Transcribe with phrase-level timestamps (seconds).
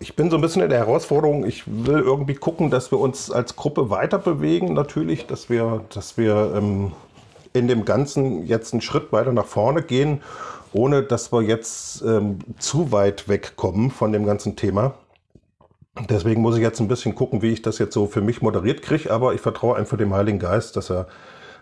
[0.00, 3.30] ich bin so ein bisschen in der Herausforderung, ich will irgendwie gucken, dass wir uns
[3.30, 6.92] als Gruppe weiter bewegen, natürlich, dass wir, dass wir ähm,
[7.52, 10.22] in dem Ganzen jetzt einen Schritt weiter nach vorne gehen,
[10.72, 14.94] ohne dass wir jetzt ähm, zu weit wegkommen von dem ganzen Thema.
[16.08, 18.82] Deswegen muss ich jetzt ein bisschen gucken, wie ich das jetzt so für mich moderiert
[18.82, 21.08] kriege, aber ich vertraue einfach dem Heiligen Geist, dass er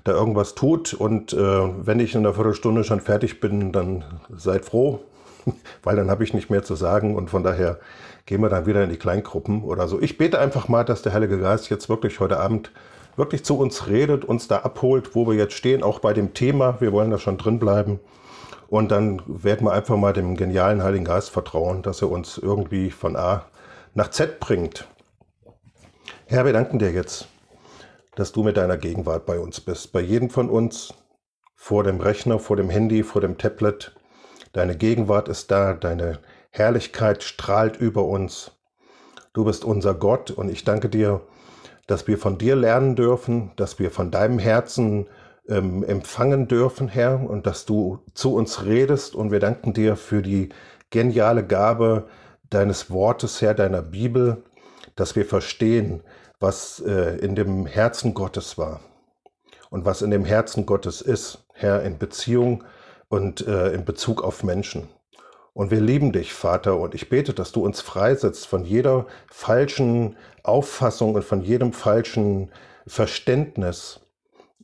[0.04, 0.92] da irgendwas tut.
[0.92, 5.00] Und äh, wenn ich in einer Viertelstunde schon fertig bin, dann seid froh,
[5.82, 7.78] weil dann habe ich nicht mehr zu sagen und von daher
[8.26, 10.00] gehen wir dann wieder in die Kleingruppen oder so.
[10.00, 12.72] Ich bete einfach mal, dass der Heilige Geist jetzt wirklich heute Abend
[13.16, 16.80] wirklich zu uns redet, uns da abholt, wo wir jetzt stehen, auch bei dem Thema.
[16.80, 18.00] Wir wollen da schon drin bleiben.
[18.68, 22.90] Und dann werden wir einfach mal dem genialen Heiligen Geist vertrauen, dass er uns irgendwie
[22.90, 23.46] von A
[23.94, 24.86] nach Z bringt.
[26.26, 27.28] Herr, wir danken dir jetzt,
[28.16, 30.92] dass du mit deiner Gegenwart bei uns bist, bei jedem von uns,
[31.54, 33.95] vor dem Rechner, vor dem Handy, vor dem Tablet.
[34.56, 38.52] Deine Gegenwart ist da, deine Herrlichkeit strahlt über uns.
[39.34, 41.20] Du bist unser Gott und ich danke dir,
[41.86, 45.08] dass wir von dir lernen dürfen, dass wir von deinem Herzen
[45.46, 49.14] ähm, empfangen dürfen, Herr, und dass du zu uns redest.
[49.14, 50.48] Und wir danken dir für die
[50.88, 52.08] geniale Gabe
[52.48, 54.42] deines Wortes, Herr, deiner Bibel,
[54.94, 56.02] dass wir verstehen,
[56.40, 58.80] was äh, in dem Herzen Gottes war
[59.68, 62.64] und was in dem Herzen Gottes ist, Herr, in Beziehung
[63.08, 64.88] und äh, in Bezug auf Menschen.
[65.52, 70.16] Und wir lieben dich, Vater, und ich bete, dass du uns freisetzt von jeder falschen
[70.42, 72.52] Auffassung und von jedem falschen
[72.86, 74.00] Verständnis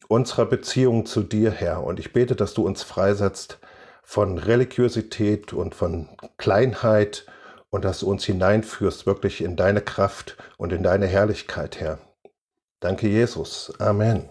[0.08, 1.82] unserer Beziehung zu dir, Herr.
[1.82, 3.58] Und ich bete, dass du uns freisetzt
[4.02, 7.26] von Religiosität und von Kleinheit
[7.70, 11.98] und dass du uns hineinführst wirklich in deine Kraft und in deine Herrlichkeit, Herr.
[12.80, 13.72] Danke, Jesus.
[13.78, 14.28] Amen.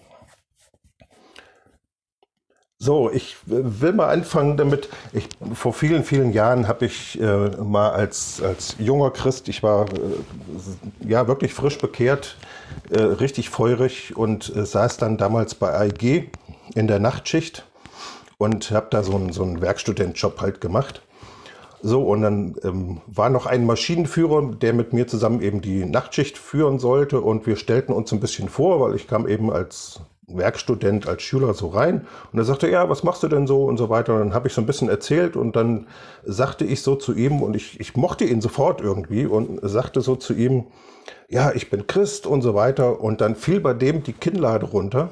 [2.84, 4.90] So, ich will mal anfangen damit.
[5.14, 9.86] Ich, vor vielen, vielen Jahren habe ich äh, mal als, als junger Christ, ich war
[9.86, 12.38] äh, ja wirklich frisch bekehrt,
[12.90, 16.32] äh, richtig feurig und äh, saß dann damals bei AIG
[16.74, 17.68] in der Nachtschicht
[18.40, 21.04] und habe da so einen, so einen Werkstudentjob halt gemacht.
[21.84, 26.36] So, und dann ähm, war noch ein Maschinenführer, der mit mir zusammen eben die Nachtschicht
[26.40, 27.22] führen sollte.
[27.22, 30.02] Und wir stellten uns ein bisschen vor, weil ich kam eben als
[30.38, 32.08] Werkstudent, als Schüler so rein.
[32.32, 34.14] Und er sagte, ja, was machst du denn so und so weiter.
[34.14, 35.88] Und dann habe ich so ein bisschen erzählt und dann
[36.24, 40.16] sagte ich so zu ihm und ich, ich mochte ihn sofort irgendwie und sagte so
[40.16, 40.66] zu ihm,
[41.30, 43.02] ja, ich bin Christ und so weiter.
[43.02, 45.10] Und dann fiel bei dem die Kinnlade runter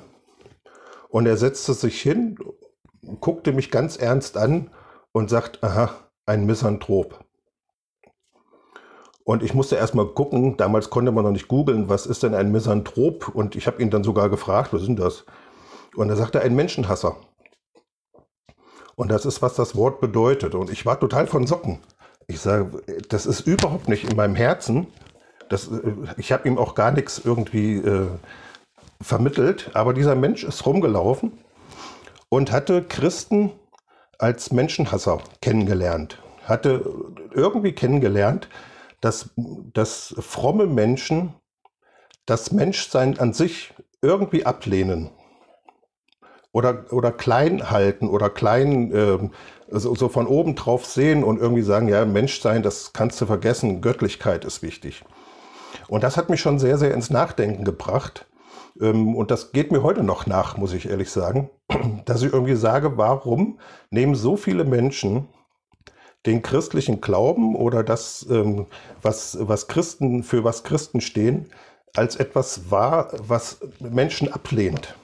[1.09, 2.37] und er setzte sich hin,
[3.19, 4.69] guckte mich ganz ernst an
[5.11, 5.91] und sagt, aha,
[6.25, 7.25] ein Misanthrop.
[9.29, 12.51] Und ich musste erstmal gucken, damals konnte man noch nicht googeln, was ist denn ein
[12.51, 13.27] Misanthrop?
[13.27, 15.23] Und ich habe ihn dann sogar gefragt, was ist denn das?
[15.95, 17.15] Und er sagte, ein Menschenhasser.
[18.95, 20.55] Und das ist, was das Wort bedeutet.
[20.55, 21.77] Und ich war total von Socken.
[22.25, 24.87] Ich sage, das ist überhaupt nicht in meinem Herzen.
[25.47, 28.07] Das, äh, ich habe ihm auch gar nichts irgendwie äh,
[28.99, 29.69] vermittelt.
[29.75, 31.33] Aber dieser Mensch ist rumgelaufen
[32.29, 33.51] und hatte Christen
[34.17, 36.17] als Menschenhasser kennengelernt.
[36.45, 36.83] Hatte
[37.31, 38.49] irgendwie kennengelernt,
[39.01, 39.31] dass,
[39.73, 41.33] dass fromme Menschen
[42.25, 45.09] das Menschsein an sich irgendwie ablehnen
[46.51, 49.29] oder, oder klein halten oder klein äh,
[49.71, 53.81] so, so von oben drauf sehen und irgendwie sagen, ja, Menschsein, das kannst du vergessen,
[53.81, 55.03] Göttlichkeit ist wichtig.
[55.87, 58.27] Und das hat mich schon sehr, sehr ins Nachdenken gebracht.
[58.81, 61.49] Ähm, und das geht mir heute noch nach, muss ich ehrlich sagen,
[62.05, 63.59] dass ich irgendwie sage, warum
[63.91, 65.27] nehmen so viele Menschen
[66.25, 68.65] den christlichen Glauben oder das, ähm,
[69.01, 71.49] was, was Christen, für was Christen stehen,
[71.95, 74.95] als etwas wahr, was Menschen ablehnt.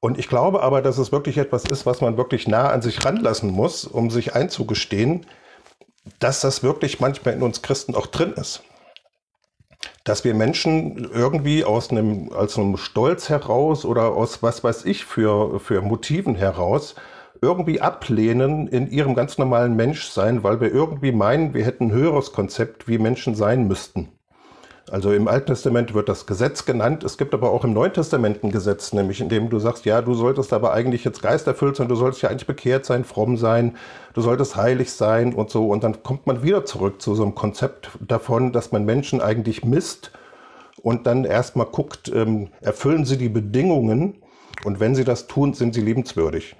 [0.00, 3.04] Und ich glaube aber, dass es wirklich etwas ist, was man wirklich nah an sich
[3.04, 5.26] ranlassen muss, um sich einzugestehen,
[6.20, 8.62] dass das wirklich manchmal in uns Christen auch drin ist.
[10.04, 15.04] Dass wir Menschen irgendwie aus einem, aus einem Stolz heraus oder aus was weiß ich
[15.04, 16.94] für, für Motiven heraus
[17.40, 22.32] irgendwie ablehnen in ihrem ganz normalen Menschsein, weil wir irgendwie meinen, wir hätten ein höheres
[22.32, 24.08] Konzept, wie Menschen sein müssten.
[24.90, 27.04] Also im Alten Testament wird das Gesetz genannt.
[27.04, 30.00] Es gibt aber auch im Neuen Testament ein Gesetz, nämlich in dem du sagst, ja,
[30.00, 33.76] du solltest aber eigentlich jetzt geisterfüllt sein, du solltest ja eigentlich bekehrt sein, fromm sein,
[34.14, 35.68] du solltest heilig sein und so.
[35.68, 39.64] Und dann kommt man wieder zurück zu so einem Konzept davon, dass man Menschen eigentlich
[39.64, 40.12] misst
[40.82, 44.22] und dann erstmal guckt, ähm, erfüllen sie die Bedingungen
[44.64, 46.56] und wenn sie das tun, sind sie liebenswürdig.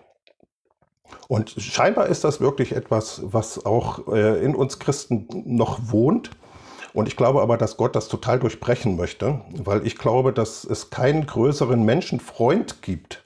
[1.28, 6.31] Und scheinbar ist das wirklich etwas, was auch äh, in uns Christen noch wohnt.
[6.94, 10.90] Und ich glaube aber, dass Gott das total durchbrechen möchte, weil ich glaube, dass es
[10.90, 13.25] keinen größeren Menschenfreund gibt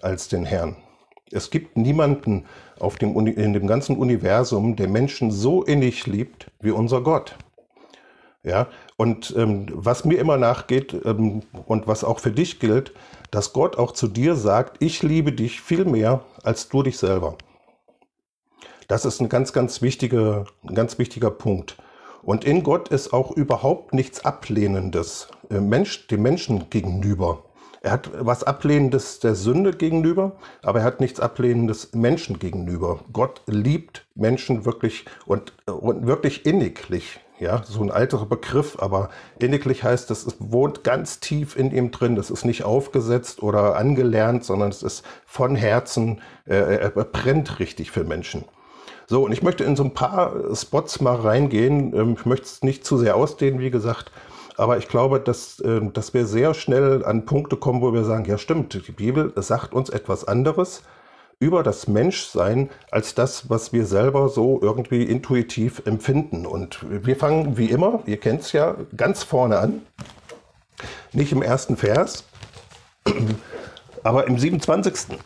[0.00, 0.76] als den Herrn.
[1.30, 2.46] Es gibt niemanden
[2.78, 7.36] auf dem in dem ganzen Universum, der Menschen so innig liebt wie unser Gott.
[8.42, 8.66] Ja,
[9.02, 12.92] und ähm, was mir immer nachgeht ähm, und was auch für dich gilt,
[13.32, 17.36] dass Gott auch zu dir sagt, ich liebe dich viel mehr als du dich selber.
[18.86, 21.78] Das ist ein ganz, ganz wichtiger, ein ganz wichtiger Punkt.
[22.22, 27.42] Und in Gott ist auch überhaupt nichts Ablehnendes äh, Mensch, dem Menschen gegenüber.
[27.84, 30.32] Er hat was Ablehnendes der Sünde gegenüber,
[30.62, 33.00] aber er hat nichts Ablehnendes Menschen gegenüber.
[33.12, 37.18] Gott liebt Menschen wirklich und, und wirklich inniglich.
[37.40, 39.08] Ja, so ein alter Begriff, aber
[39.40, 42.14] inniglich heißt, es wohnt ganz tief in ihm drin.
[42.14, 47.90] Das ist nicht aufgesetzt oder angelernt, sondern es ist von Herzen, äh, er brennt richtig
[47.90, 48.44] für Menschen.
[49.08, 51.92] So, und ich möchte in so ein paar Spots mal reingehen.
[51.96, 54.12] Ähm, ich möchte es nicht zu sehr ausdehnen, wie gesagt.
[54.56, 58.24] Aber ich glaube, dass, ähm, dass wir sehr schnell an Punkte kommen, wo wir sagen,
[58.24, 60.82] ja stimmt, die Bibel sagt uns etwas anderes
[61.38, 66.46] über das Menschsein als das, was wir selber so irgendwie intuitiv empfinden.
[66.46, 69.82] Und wir fangen wie immer, ihr kennt es ja, ganz vorne an.
[71.12, 72.24] Nicht im ersten Vers,
[74.04, 75.18] aber im 27.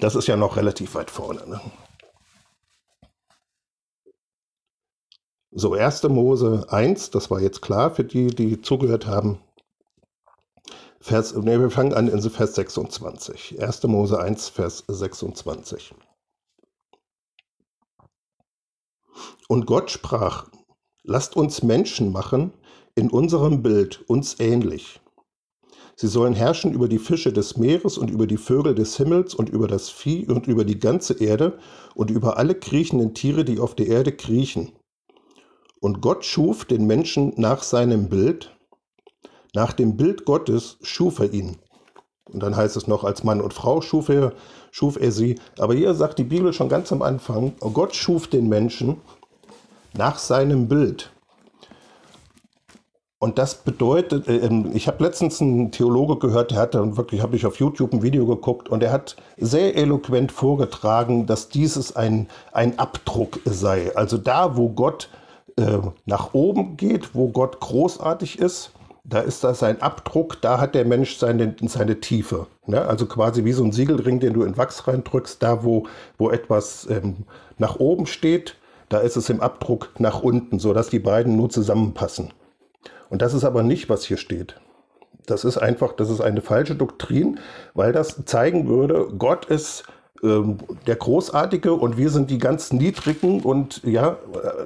[0.00, 1.42] Das ist ja noch relativ weit vorne.
[1.46, 1.60] Ne?
[5.54, 6.04] So, 1.
[6.04, 9.38] Mose 1, das war jetzt klar für die, die zugehört haben.
[10.98, 13.60] Vers, nee, wir fangen an in Vers 26.
[13.60, 13.82] 1.
[13.82, 15.94] Mose 1, Vers 26.
[19.46, 20.46] Und Gott sprach,
[21.02, 22.54] lasst uns Menschen machen,
[22.94, 25.02] in unserem Bild, uns ähnlich.
[25.96, 29.50] Sie sollen herrschen über die Fische des Meeres und über die Vögel des Himmels und
[29.50, 31.58] über das Vieh und über die ganze Erde
[31.94, 34.72] und über alle kriechenden Tiere, die auf der Erde kriechen
[35.82, 38.56] und Gott schuf den Menschen nach seinem Bild,
[39.52, 41.58] nach dem Bild Gottes schuf er ihn.
[42.32, 44.32] Und dann heißt es noch, als Mann und Frau schuf er,
[44.70, 45.40] schuf er sie.
[45.58, 49.00] Aber hier sagt die Bibel schon ganz am Anfang, Gott schuf den Menschen
[49.92, 51.10] nach seinem Bild.
[53.18, 57.34] Und das bedeutet, äh, ähm, ich habe letztens einen Theologe gehört, der hatte wirklich, habe
[57.34, 62.28] ich auf YouTube ein Video geguckt und er hat sehr eloquent vorgetragen, dass dieses ein,
[62.52, 63.94] ein Abdruck sei.
[63.96, 65.08] Also da, wo Gott
[65.56, 68.72] äh, nach oben geht, wo Gott großartig ist,
[69.04, 72.46] da ist das sein Abdruck, da hat der Mensch seine, seine Tiefe.
[72.66, 72.82] Ne?
[72.82, 75.86] Also quasi wie so ein Siegelring, den du in Wachs reindrückst, da wo,
[76.18, 77.24] wo etwas ähm,
[77.58, 78.56] nach oben steht,
[78.88, 82.32] da ist es im Abdruck nach unten, sodass die beiden nur zusammenpassen.
[83.08, 84.60] Und das ist aber nicht, was hier steht.
[85.26, 87.38] Das ist einfach, das ist eine falsche Doktrin,
[87.74, 89.84] weil das zeigen würde, Gott ist
[90.22, 94.18] ähm, der Großartige und wir sind die ganz Niedrigen und ja,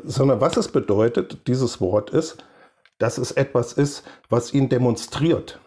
[0.05, 2.38] sondern was es bedeutet, dieses Wort ist,
[2.99, 5.61] dass es etwas ist, was ihn demonstriert.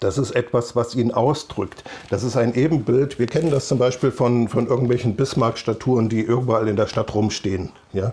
[0.00, 1.84] Das ist etwas, was ihn ausdrückt.
[2.08, 3.18] Das ist ein Ebenbild.
[3.18, 7.70] Wir kennen das zum Beispiel von, von irgendwelchen Bismarck-Statuen, die überall in der Stadt rumstehen.
[7.92, 8.12] Ja?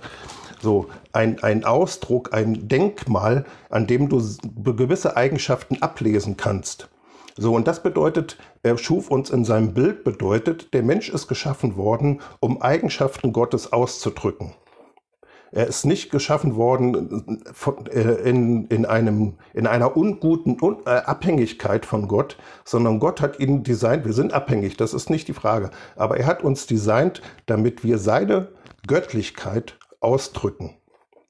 [0.61, 4.21] So ein, ein Ausdruck, ein Denkmal, an dem du
[4.75, 6.89] gewisse Eigenschaften ablesen kannst.
[7.37, 11.77] So, und das bedeutet, er schuf uns in seinem Bild, bedeutet, der Mensch ist geschaffen
[11.77, 14.53] worden, um Eigenschaften Gottes auszudrücken.
[15.53, 17.43] Er ist nicht geschaffen worden
[17.91, 23.63] äh, in, in, einem, in einer unguten äh, Abhängigkeit von Gott, sondern Gott hat ihn
[23.63, 24.05] designt.
[24.05, 25.71] Wir sind abhängig, das ist nicht die Frage.
[25.97, 28.47] Aber er hat uns designt, damit wir seine
[28.87, 30.77] Göttlichkeit ausdrücken.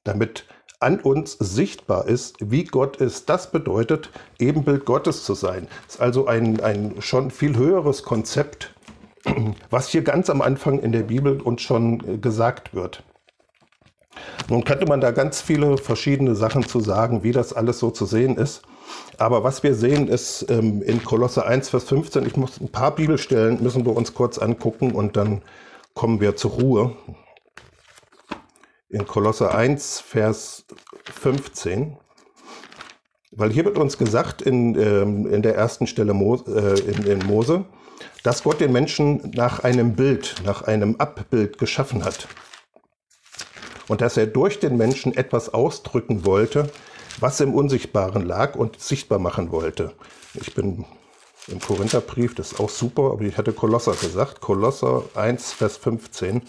[0.04, 0.46] Damit
[0.82, 3.28] an uns sichtbar ist, wie Gott ist.
[3.28, 5.68] Das bedeutet, Ebenbild Gottes zu sein.
[5.86, 8.74] Das ist also ein, ein schon viel höheres Konzept,
[9.70, 13.02] was hier ganz am Anfang in der Bibel uns schon gesagt wird.
[14.48, 18.04] Nun könnte man da ganz viele verschiedene Sachen zu sagen, wie das alles so zu
[18.04, 18.62] sehen ist.
[19.16, 22.94] Aber was wir sehen ist ähm, in Kolosse 1, Vers 15, ich muss ein paar
[22.94, 25.42] Bibelstellen, müssen wir uns kurz angucken und dann
[25.94, 26.96] kommen wir zur Ruhe
[28.92, 30.66] in Kolosse 1, Vers
[31.20, 31.96] 15.
[33.32, 37.64] Weil hier wird uns gesagt in, ähm, in der ersten Stelle äh, in, in Mose,
[38.22, 42.28] dass Gott den Menschen nach einem Bild, nach einem Abbild geschaffen hat.
[43.88, 46.70] Und dass er durch den Menschen etwas ausdrücken wollte,
[47.18, 49.92] was im Unsichtbaren lag und sichtbar machen wollte.
[50.34, 50.84] Ich bin
[51.48, 54.40] im Korintherbrief, das ist auch super, aber ich hatte Kolosser gesagt.
[54.40, 56.42] Kolosser 1, Vers 15.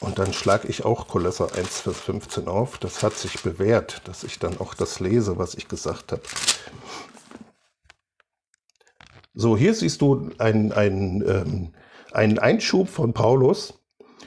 [0.00, 2.78] Und dann schlage ich auch Kolosser 1, Vers 15 auf.
[2.78, 6.22] Das hat sich bewährt, dass ich dann auch das lese, was ich gesagt habe.
[9.34, 11.74] So, hier siehst du einen, einen, ähm,
[12.12, 13.74] einen Einschub von Paulus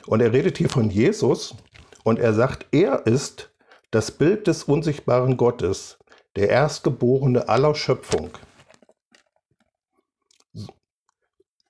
[0.06, 1.56] und er redet hier von Jesus
[2.04, 3.52] und er sagt, er ist
[3.92, 5.98] das Bild des unsichtbaren Gottes,
[6.36, 8.30] der Erstgeborene aller Schöpfung.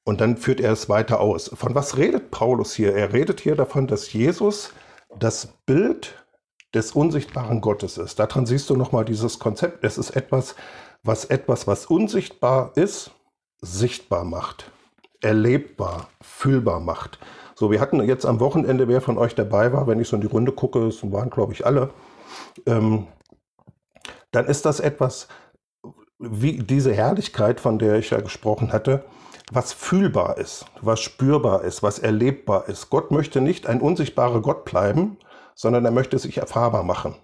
[0.06, 1.50] Und dann führt er es weiter aus.
[1.54, 2.94] Von was redet Paulus hier?
[2.94, 4.74] Er redet hier davon, dass Jesus
[5.18, 6.26] das Bild
[6.74, 8.20] des unsichtbaren Gottes ist.
[8.20, 9.84] Daran siehst du nochmal dieses Konzept.
[9.84, 10.56] Es ist etwas,
[11.04, 13.12] was etwas, was unsichtbar ist,
[13.62, 14.72] sichtbar macht,
[15.22, 17.20] erlebbar, fühlbar macht.
[17.56, 20.22] So, wir hatten jetzt am Wochenende, wer von euch dabei war, wenn ich so in
[20.22, 21.92] die Runde gucke, es waren glaube ich alle,
[22.66, 23.08] ähm,
[24.32, 25.28] dann ist das etwas,
[26.18, 29.06] wie diese Herrlichkeit, von der ich ja gesprochen hatte,
[29.54, 32.90] was fühlbar ist, was spürbar ist, was erlebbar ist.
[32.90, 35.18] Gott möchte nicht ein unsichtbarer Gott bleiben,
[35.56, 37.16] sondern er möchte sich erfahrbar machen.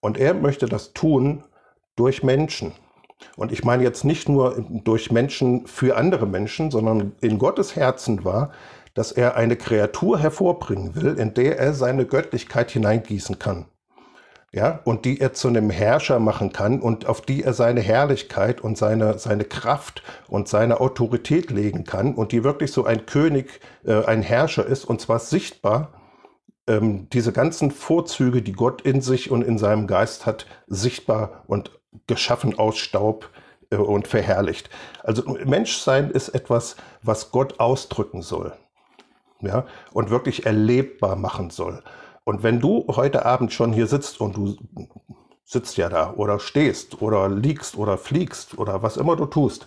[0.00, 1.44] Und er möchte das tun
[1.96, 2.72] durch Menschen.
[3.36, 8.24] Und ich meine jetzt nicht nur durch Menschen für andere Menschen, sondern in Gottes Herzen
[8.24, 8.52] war,
[8.94, 13.66] dass er eine Kreatur hervorbringen will, in der er seine Göttlichkeit hineingießen kann
[14.52, 18.62] ja, und die er zu einem Herrscher machen kann und auf die er seine Herrlichkeit
[18.62, 23.60] und seine, seine Kraft und seine Autorität legen kann und die wirklich so ein König,
[23.84, 25.92] äh, ein Herrscher ist und zwar sichtbar,
[26.66, 31.70] ähm, diese ganzen Vorzüge, die Gott in sich und in seinem Geist hat, sichtbar und
[32.06, 33.28] geschaffen aus Staub
[33.70, 34.70] äh, und verherrlicht.
[35.02, 38.54] Also Menschsein ist etwas, was Gott ausdrücken soll.
[39.40, 41.82] Ja, und wirklich erlebbar machen soll.
[42.28, 44.54] Und wenn du heute Abend schon hier sitzt und du
[45.46, 49.66] sitzt ja da oder stehst oder liegst oder fliegst oder was immer du tust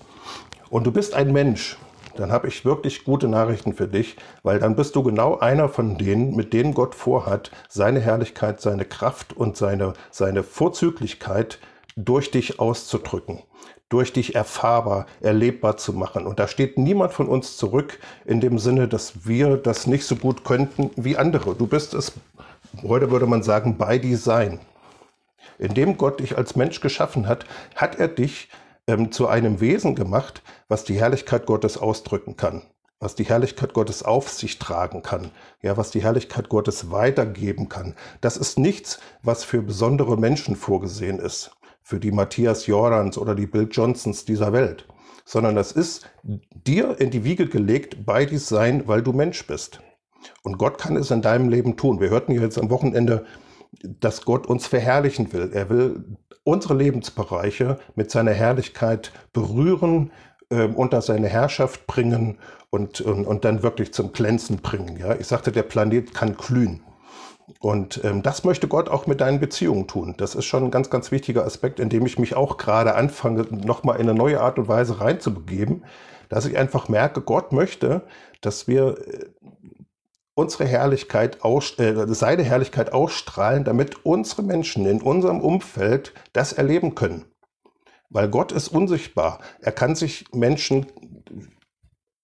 [0.69, 1.79] und du bist ein Mensch,
[2.17, 5.97] dann habe ich wirklich gute Nachrichten für dich, weil dann bist du genau einer von
[5.97, 11.57] denen, mit denen Gott vorhat, seine Herrlichkeit, seine Kraft und seine, seine Vorzüglichkeit
[11.95, 13.41] durch dich auszudrücken,
[13.89, 16.27] durch dich erfahrbar, erlebbar zu machen.
[16.27, 20.15] Und da steht niemand von uns zurück in dem Sinne, dass wir das nicht so
[20.15, 21.55] gut könnten wie andere.
[21.55, 22.13] Du bist es
[22.83, 24.59] heute würde man sagen, by Design.
[25.57, 28.49] Indem Gott dich als Mensch geschaffen hat, hat er dich
[28.87, 32.63] ähm, zu einem Wesen gemacht, was die Herrlichkeit Gottes ausdrücken kann,
[32.99, 37.95] was die Herrlichkeit Gottes auf sich tragen kann, ja, was die Herrlichkeit Gottes weitergeben kann.
[38.21, 41.51] Das ist nichts, was für besondere Menschen vorgesehen ist,
[41.83, 44.87] für die Matthias Jordans oder die Bill Johnsons dieser Welt,
[45.25, 49.81] sondern das ist dir in die Wiege gelegt, by Design, weil du Mensch bist.
[50.43, 51.99] Und Gott kann es in deinem Leben tun.
[51.99, 53.25] Wir hörten jetzt am Wochenende,
[53.83, 55.51] dass Gott uns verherrlichen will.
[55.53, 56.03] Er will
[56.43, 60.11] unsere Lebensbereiche mit seiner Herrlichkeit berühren,
[60.49, 62.37] äh, unter seine Herrschaft bringen
[62.69, 64.97] und, und, und dann wirklich zum Glänzen bringen.
[64.97, 65.15] Ja?
[65.15, 66.81] Ich sagte, der Planet kann glühen.
[67.59, 70.15] Und ähm, das möchte Gott auch mit deinen Beziehungen tun.
[70.17, 73.45] Das ist schon ein ganz, ganz wichtiger Aspekt, in dem ich mich auch gerade anfange,
[73.51, 75.83] nochmal in eine neue Art und Weise reinzubegeben,
[76.29, 78.03] dass ich einfach merke, Gott möchte,
[78.39, 79.25] dass wir äh,
[80.33, 86.95] unsere Herrlichkeit aus, äh, seine Herrlichkeit ausstrahlen, damit unsere Menschen in unserem Umfeld das erleben
[86.95, 87.25] können.
[88.09, 89.39] Weil Gott ist unsichtbar.
[89.61, 90.85] Er kann sich Menschen,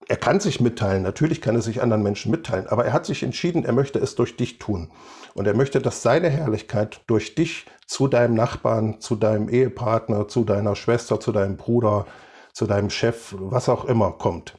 [0.10, 1.04] er kann sich mitteilen.
[1.04, 2.68] Natürlich kann er sich anderen Menschen mitteilen.
[2.68, 4.92] Aber er hat sich entschieden, er möchte es durch dich tun.
[5.34, 10.44] Und er möchte, dass seine Herrlichkeit durch dich zu deinem Nachbarn, zu deinem Ehepartner, zu
[10.44, 12.06] deiner Schwester, zu deinem Bruder,
[12.54, 14.58] zu deinem Chef, was auch immer kommt.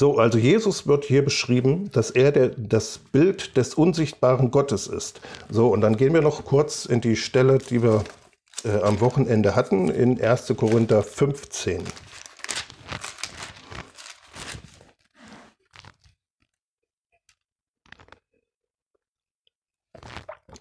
[0.00, 5.20] So, also Jesus wird hier beschrieben, dass er der, das Bild des unsichtbaren Gottes ist.
[5.50, 8.02] So, und dann gehen wir noch kurz in die Stelle, die wir
[8.64, 10.54] äh, am Wochenende hatten, in 1.
[10.56, 11.84] Korinther 15.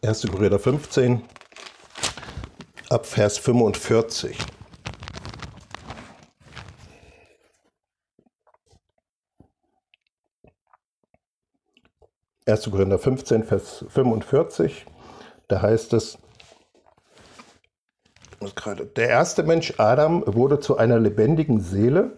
[0.02, 1.22] Erste Korinther 15
[2.90, 4.38] ab Vers 45.
[12.50, 12.72] 1.
[12.72, 14.86] Korinther 15, Vers 45,
[15.48, 16.18] da heißt es,
[18.96, 22.18] der erste Mensch Adam wurde zu einer lebendigen Seele,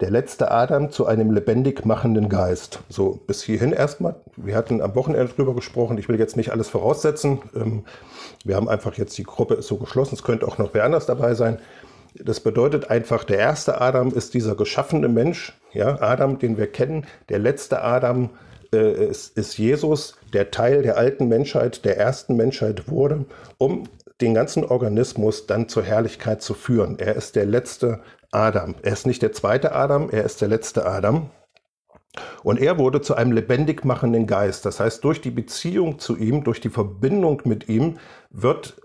[0.00, 2.80] der letzte Adam zu einem lebendig machenden Geist.
[2.88, 4.16] So, bis hierhin erstmal.
[4.36, 5.96] Wir hatten am Wochenende drüber gesprochen.
[5.98, 7.40] Ich will jetzt nicht alles voraussetzen.
[7.54, 7.84] Ähm,
[8.44, 10.16] wir haben einfach jetzt, die Gruppe ist so geschlossen.
[10.16, 11.60] Es könnte auch noch wer anders dabei sein.
[12.16, 17.06] Das bedeutet einfach, der erste Adam ist dieser geschaffene Mensch, ja, Adam, den wir kennen.
[17.28, 22.88] Der letzte Adam äh, ist, ist Jesus, der Teil der alten Menschheit, der ersten Menschheit
[22.88, 23.26] wurde,
[23.58, 23.84] um
[24.20, 26.98] den ganzen Organismus dann zur Herrlichkeit zu führen.
[26.98, 28.00] Er ist der letzte
[28.30, 28.74] Adam.
[28.82, 31.30] Er ist nicht der zweite Adam, er ist der letzte Adam.
[32.42, 34.66] Und er wurde zu einem lebendig machenden Geist.
[34.66, 37.98] Das heißt, durch die Beziehung zu ihm, durch die Verbindung mit ihm,
[38.30, 38.80] wird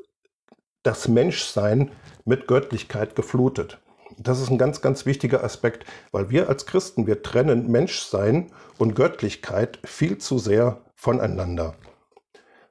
[0.84, 1.92] das Menschsein
[2.26, 3.80] mit Göttlichkeit geflutet.
[4.18, 8.96] Das ist ein ganz, ganz wichtiger Aspekt, weil wir als Christen, wir trennen Menschsein und
[8.96, 11.76] Göttlichkeit viel zu sehr voneinander.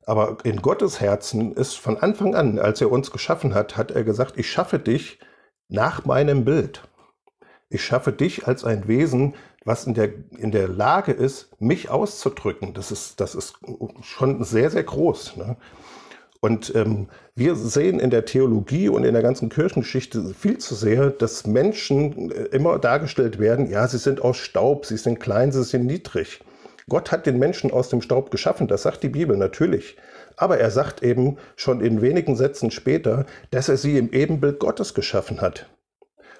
[0.04, 4.04] Aber in Gottes Herzen ist von Anfang an, als er uns geschaffen hat, hat er
[4.04, 5.18] gesagt, ich schaffe dich
[5.68, 6.82] nach meinem Bild.
[7.68, 9.34] Ich schaffe dich als ein Wesen,
[9.64, 12.72] was in der, in der Lage ist, mich auszudrücken.
[12.72, 13.54] Das ist, das ist
[14.02, 15.36] schon sehr, sehr groß.
[15.36, 15.56] Ne?
[16.40, 21.11] Und ähm, wir sehen in der Theologie und in der ganzen Kirchengeschichte viel zu sehr,
[21.11, 25.64] dass Menschen äh, immer dargestellt werden, ja, sie sind aus Staub, sie sind klein, sie
[25.64, 26.40] sind niedrig.
[26.88, 29.97] Gott hat den Menschen aus dem Staub geschaffen, das sagt die Bibel natürlich.
[30.37, 34.95] Aber er sagt eben schon in wenigen Sätzen später, dass er sie im Ebenbild Gottes
[34.95, 35.66] geschaffen hat.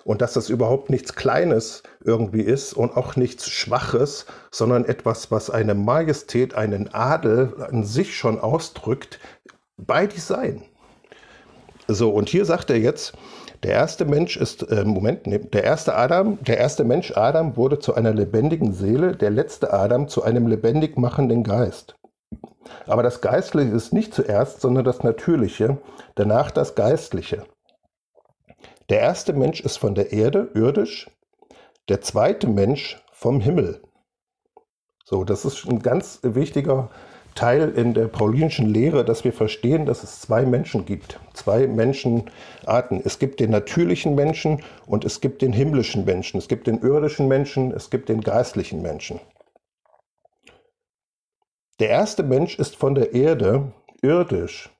[0.05, 5.50] Und dass das überhaupt nichts Kleines irgendwie ist und auch nichts Schwaches, sondern etwas, was
[5.50, 9.19] eine Majestät, einen Adel an sich schon ausdrückt,
[9.76, 10.62] bei Design.
[11.88, 13.14] So, und hier sagt er jetzt,
[13.62, 17.78] der erste Mensch ist, äh, Moment, nee, der erste Adam, der erste Mensch Adam wurde
[17.78, 21.95] zu einer lebendigen Seele, der letzte Adam zu einem lebendig machenden Geist.
[22.87, 25.78] Aber das Geistliche ist nicht zuerst, sondern das Natürliche,
[26.16, 27.45] danach das Geistliche.
[28.88, 31.11] Der erste Mensch ist von der Erde, irdisch,
[31.88, 33.83] der zweite Mensch vom Himmel.
[35.04, 36.90] So, das ist ein ganz wichtiger
[37.37, 43.00] Teil in der paulinischen Lehre, dass wir verstehen, dass es zwei Menschen gibt, zwei Menschenarten.
[43.05, 46.38] Es gibt den natürlichen Menschen und es gibt den himmlischen Menschen.
[46.38, 49.21] Es gibt den irdischen Menschen, es gibt den geistlichen Menschen.
[51.78, 54.71] Der erste Mensch ist von der Erde irdisch,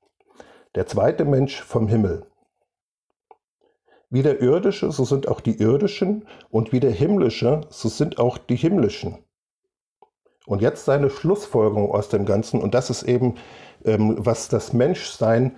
[0.75, 2.27] der zweite Mensch vom Himmel.
[4.09, 8.39] Wie der irdische, so sind auch die irdischen und wie der himmlische, so sind auch
[8.39, 9.26] die himmlischen.
[10.47, 13.35] Und jetzt seine Schlussfolgerung aus dem Ganzen, und das ist eben,
[13.85, 15.57] ähm, was das Menschsein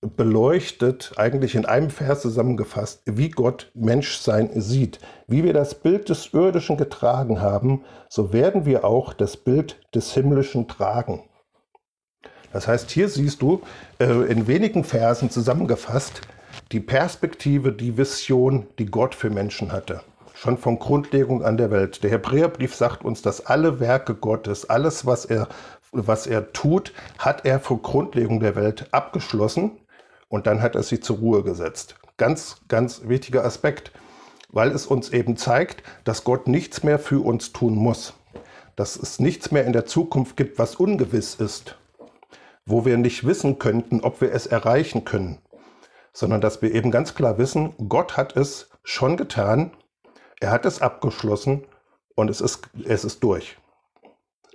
[0.00, 4.98] beleuchtet, eigentlich in einem Vers zusammengefasst, wie Gott Menschsein sieht.
[5.26, 10.14] Wie wir das Bild des Irdischen getragen haben, so werden wir auch das Bild des
[10.14, 11.24] Himmlischen tragen.
[12.52, 13.60] Das heißt, hier siehst du
[13.98, 16.22] äh, in wenigen Versen zusammengefasst
[16.72, 20.02] die Perspektive, die Vision, die Gott für Menschen hatte
[20.40, 22.02] schon von Grundlegung an der Welt.
[22.02, 25.48] Der Hebräerbrief sagt uns, dass alle Werke Gottes, alles, was er,
[25.92, 29.72] was er tut, hat er vor Grundlegung der Welt abgeschlossen
[30.28, 31.96] und dann hat er sie zur Ruhe gesetzt.
[32.16, 33.92] Ganz, ganz wichtiger Aspekt,
[34.48, 38.14] weil es uns eben zeigt, dass Gott nichts mehr für uns tun muss.
[38.76, 41.76] Dass es nichts mehr in der Zukunft gibt, was ungewiss ist,
[42.64, 45.36] wo wir nicht wissen könnten, ob wir es erreichen können,
[46.14, 49.72] sondern dass wir eben ganz klar wissen, Gott hat es schon getan
[50.40, 51.64] er hat es abgeschlossen
[52.14, 53.56] und es ist, es ist durch.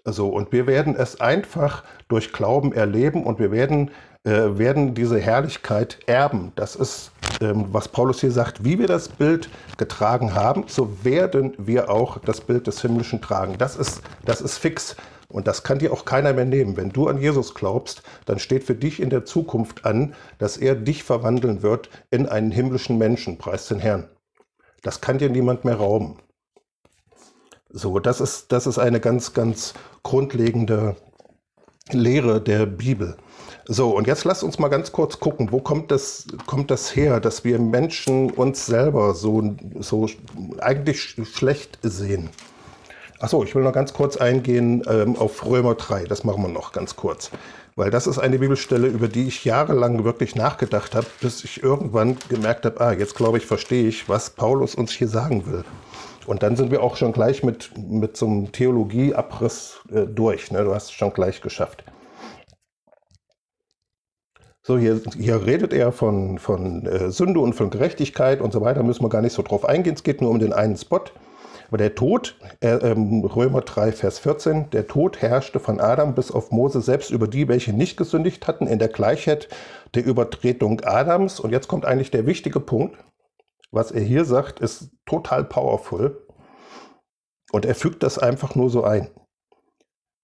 [0.03, 3.89] Also, und wir werden es einfach durch Glauben erleben und wir werden,
[4.23, 6.51] äh, werden diese Herrlichkeit erben.
[6.55, 11.53] Das ist, ähm, was Paulus hier sagt, wie wir das Bild getragen haben, so werden
[11.57, 13.57] wir auch das Bild des Himmlischen tragen.
[13.57, 14.95] Das ist, das ist fix.
[15.27, 16.77] Und das kann dir auch keiner mehr nehmen.
[16.77, 20.75] Wenn du an Jesus glaubst, dann steht für dich in der Zukunft an, dass er
[20.75, 23.39] dich verwandeln wird in einen himmlischen Menschen.
[23.39, 24.07] Preis den Herrn.
[24.85, 26.19] Das kann dir niemand mehr rauben.
[27.69, 30.95] So, das ist, das ist eine ganz, ganz grundlegende
[31.91, 33.17] Lehre der Bibel.
[33.67, 37.19] So, und jetzt lass uns mal ganz kurz gucken, wo kommt das, kommt das her,
[37.19, 40.07] dass wir Menschen uns selber so, so
[40.59, 42.29] eigentlich schlecht sehen?
[43.19, 46.73] Achso, ich will noch ganz kurz eingehen ähm, auf Römer 3, das machen wir noch
[46.73, 47.31] ganz kurz.
[47.77, 52.15] Weil das ist eine Bibelstelle, über die ich jahrelang wirklich nachgedacht habe, bis ich irgendwann
[52.29, 55.65] gemerkt habe, ah, jetzt glaube ich, verstehe ich, was Paulus uns hier sagen will.
[56.25, 60.51] Und dann sind wir auch schon gleich mit, mit so einem Theologieabriss äh, durch.
[60.51, 60.63] Ne?
[60.63, 61.83] Du hast es schon gleich geschafft.
[64.63, 68.83] So, hier, hier redet er von, von äh, Sünde und von Gerechtigkeit und so weiter.
[68.83, 69.95] Müssen wir gar nicht so drauf eingehen.
[69.95, 71.03] Es geht nur um den einen Spot.
[71.67, 76.31] Aber der Tod, äh, ähm, Römer 3, Vers 14, der Tod herrschte von Adam bis
[76.31, 79.49] auf Mose selbst über die, welche nicht gesündigt hatten, in der Gleichheit
[79.93, 81.39] der Übertretung Adams.
[81.39, 82.97] Und jetzt kommt eigentlich der wichtige Punkt.
[83.71, 86.25] Was er hier sagt, ist total powerful.
[87.51, 89.09] Und er fügt das einfach nur so ein.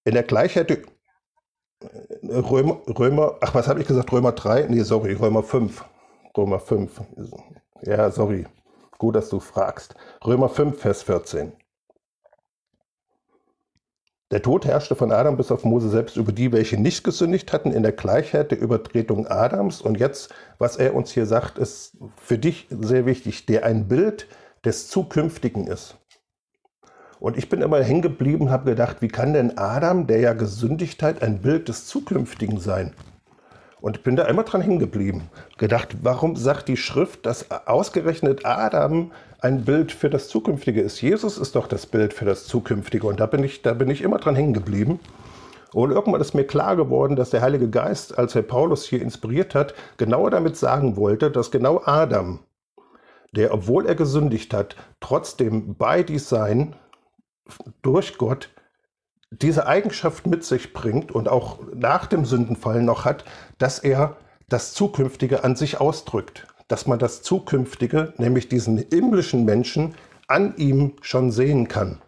[0.04, 0.82] In der Gleichheit äh,
[2.28, 4.12] Römer, Römer, ach, was habe ich gesagt?
[4.12, 4.66] Römer 3?
[4.68, 5.84] Nee, sorry, Römer 5.
[6.36, 7.02] Römer 5.
[7.82, 8.46] Ja, sorry.
[9.02, 9.96] Gut, dass du fragst.
[10.24, 11.50] Römer 5, Vers 14.
[14.30, 17.72] Der Tod herrschte von Adam bis auf Mose selbst über die, welche nicht gesündigt hatten,
[17.72, 19.82] in der Gleichheit der Übertretung Adams.
[19.82, 24.28] Und jetzt, was er uns hier sagt, ist für dich sehr wichtig, der ein Bild
[24.64, 25.96] des Zukünftigen ist.
[27.18, 31.02] Und ich bin immer hängen geblieben, habe gedacht, wie kann denn Adam, der ja gesündigt
[31.02, 32.94] hat, ein Bild des Zukünftigen sein?
[33.82, 35.28] Und bin da immer dran hingeblieben.
[35.58, 41.02] Gedacht, warum sagt die Schrift, dass ausgerechnet Adam ein Bild für das Zukünftige ist?
[41.02, 43.06] Jesus ist doch das Bild für das Zukünftige.
[43.06, 45.00] Und da bin ich, da bin ich immer dran hängen geblieben.
[45.74, 49.54] Und irgendwann ist mir klar geworden, dass der Heilige Geist, als er Paulus hier inspiriert
[49.54, 52.40] hat, genau damit sagen wollte, dass genau Adam
[53.34, 56.76] der, obwohl er gesündigt hat, trotzdem bei dies Sein
[57.82, 58.50] durch Gott
[59.40, 63.24] diese Eigenschaft mit sich bringt und auch nach dem Sündenfall noch hat,
[63.58, 64.16] dass er
[64.48, 66.46] das Zukünftige an sich ausdrückt.
[66.68, 69.94] Dass man das Zukünftige, nämlich diesen himmlischen Menschen,
[70.28, 72.00] an ihm schon sehen kann.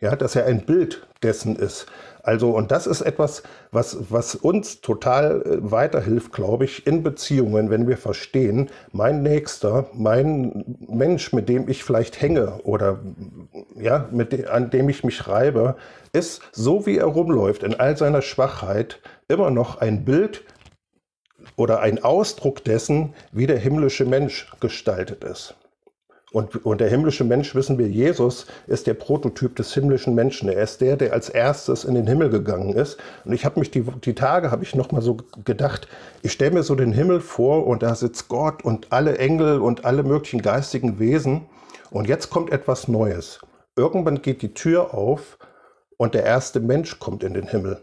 [0.00, 1.86] Ja, dass er ein Bild dessen ist.
[2.22, 7.70] Also, und das ist etwas, was, was uns total äh, weiterhilft, glaube ich, in Beziehungen,
[7.70, 13.00] wenn wir verstehen, mein Nächster, mein Mensch, mit dem ich vielleicht hänge oder
[13.80, 15.76] ja, mit de an dem ich mich reibe,
[16.12, 20.44] ist, so wie er rumläuft, in all seiner Schwachheit, immer noch ein Bild
[21.56, 25.54] oder ein Ausdruck dessen, wie der himmlische Mensch gestaltet ist.
[26.32, 30.48] Und, und der himmlische Mensch, wissen wir, Jesus ist der Prototyp des himmlischen Menschen.
[30.48, 32.98] Er ist der, der als erstes in den Himmel gegangen ist.
[33.24, 35.88] Und ich habe mich die, die Tage, habe ich noch mal so gedacht,
[36.22, 39.84] ich stelle mir so den Himmel vor und da sitzt Gott und alle Engel und
[39.84, 41.46] alle möglichen geistigen Wesen.
[41.90, 43.40] Und jetzt kommt etwas Neues.
[43.76, 45.38] Irgendwann geht die Tür auf
[45.96, 47.80] und der erste Mensch kommt in den Himmel.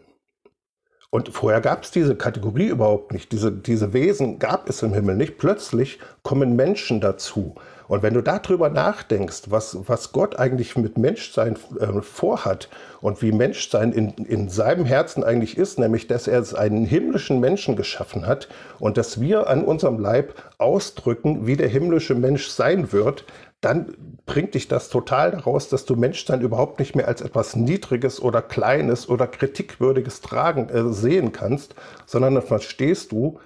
[1.09, 3.31] Und vorher gab es diese Kategorie überhaupt nicht.
[3.31, 5.37] Diese, diese Wesen gab es im Himmel nicht.
[5.37, 7.55] Plötzlich kommen Menschen dazu.
[7.87, 12.67] Und wenn du darüber nachdenkst, was, was Gott eigentlich mit Menschsein äh, vorhat
[12.99, 17.77] und wie Menschsein in, in seinem Herzen eigentlich ist, nämlich dass er einen himmlischen Menschen
[17.77, 23.23] geschaffen hat und dass wir an unserem Leib ausdrücken, wie der himmlische Mensch sein wird,
[23.61, 28.21] dann bringt dich das total daraus, dass du Menschsein überhaupt nicht mehr als etwas Niedriges
[28.21, 33.39] oder Kleines oder Kritikwürdiges tragen, äh, sehen kannst, sondern dann verstehst du,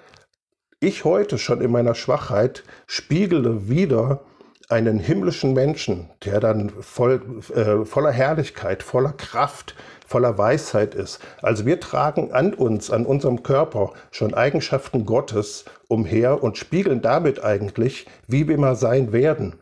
[0.80, 4.24] ich heute schon in meiner Schwachheit spiegele wieder
[4.68, 11.20] einen himmlischen Menschen, der dann voll, äh, voller Herrlichkeit, voller Kraft, voller Weisheit ist.
[11.40, 17.44] Also wir tragen an uns, an unserem Körper schon Eigenschaften Gottes umher und spiegeln damit
[17.44, 19.54] eigentlich, wie wir mal sein werden.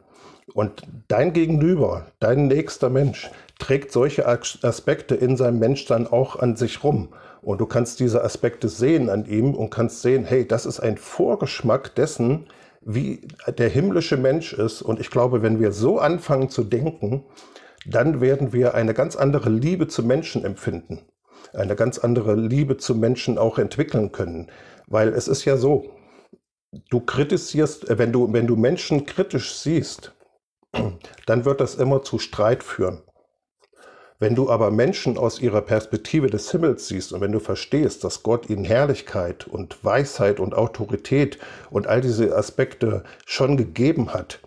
[0.55, 6.83] Und dein Gegenüber, dein nächster Mensch, trägt solche Aspekte in seinem Menschsein auch an sich
[6.83, 7.11] rum.
[7.43, 10.97] Und du kannst diese Aspekte sehen an ihm und kannst sehen, hey, das ist ein
[10.97, 12.47] Vorgeschmack dessen,
[12.81, 14.83] wie der himmlische Mensch ist.
[14.83, 17.25] Und ich glaube, wenn wir so anfangen zu denken,
[17.87, 21.01] dann werden wir eine ganz andere Liebe zu Menschen empfinden.
[21.53, 24.49] Eine ganz andere Liebe zu Menschen auch entwickeln können.
[24.87, 25.91] Weil es ist ja so,
[26.91, 30.13] du kritisierst, wenn du, wenn du Menschen kritisch siehst,
[31.27, 33.03] dann wird das immer zu Streit führen.
[34.19, 38.23] Wenn du aber Menschen aus ihrer Perspektive des Himmels siehst und wenn du verstehst, dass
[38.23, 41.39] Gott ihnen Herrlichkeit und Weisheit und Autorität
[41.71, 44.41] und all diese Aspekte schon gegeben hat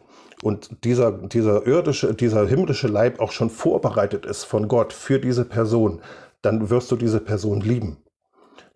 [0.44, 5.44] und dieser, dieser irdische, dieser himmlische Leib auch schon vorbereitet ist von Gott für diese
[5.44, 6.02] Person,
[6.44, 7.98] dann wirst du diese Person lieben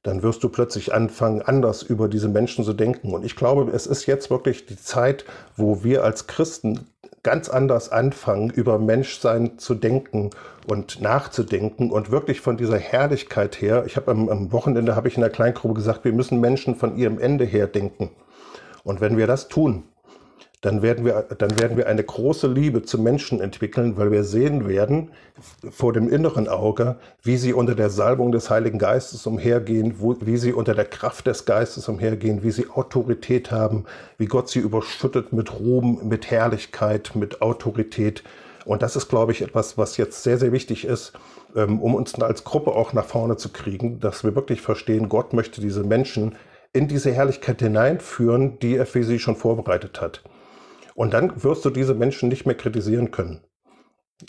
[0.07, 3.13] dann wirst du plötzlich anfangen, anders über diese Menschen zu denken.
[3.13, 5.25] Und ich glaube, es ist jetzt wirklich die Zeit,
[5.57, 6.87] wo wir als Christen
[7.23, 10.29] ganz anders anfangen, über Menschsein zu denken
[10.67, 13.83] und nachzudenken und wirklich von dieser Herrlichkeit her.
[13.85, 16.95] Ich habe am, am Wochenende habe ich in der Kleingruppe gesagt, wir müssen Menschen von
[16.95, 18.11] ihrem Ende her denken.
[18.83, 19.83] Und wenn wir das tun,
[20.67, 24.67] dann werden wir, dann werden wir eine große Liebe zu Menschen entwickeln, weil wir sehen
[24.67, 25.11] werden
[25.71, 30.35] vor dem inneren Auge, wie sie unter der Salbung des Heiligen Geistes umhergehen, wo, wie
[30.35, 33.85] sie unter der Kraft des Geistes umhergehen, wie sie Autorität haben,
[34.17, 38.23] wie Gott sie überschüttet mit Ruhm, mit Herrlichkeit, mit Autorität.
[38.65, 41.13] Und das ist, glaube ich, etwas, was jetzt sehr, sehr wichtig ist,
[41.55, 45.31] ähm, um uns als Gruppe auch nach vorne zu kriegen, dass wir wirklich verstehen, Gott
[45.31, 46.35] möchte diese Menschen
[46.73, 50.23] in diese Herrlichkeit hineinführen, die er für sie schon vorbereitet hat.
[50.97, 53.41] Und dann wirst du diese Menschen nicht mehr kritisieren können.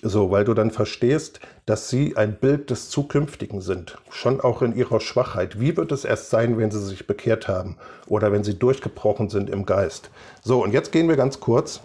[0.02, 4.76] So, weil du dann verstehst, dass sie ein Bild des Zukünftigen sind, schon auch in
[4.76, 5.58] ihrer Schwachheit.
[5.58, 9.48] Wie wird es erst sein, wenn sie sich bekehrt haben oder wenn sie durchgebrochen sind
[9.48, 10.10] im Geist?
[10.42, 11.80] So, und jetzt gehen wir ganz kurz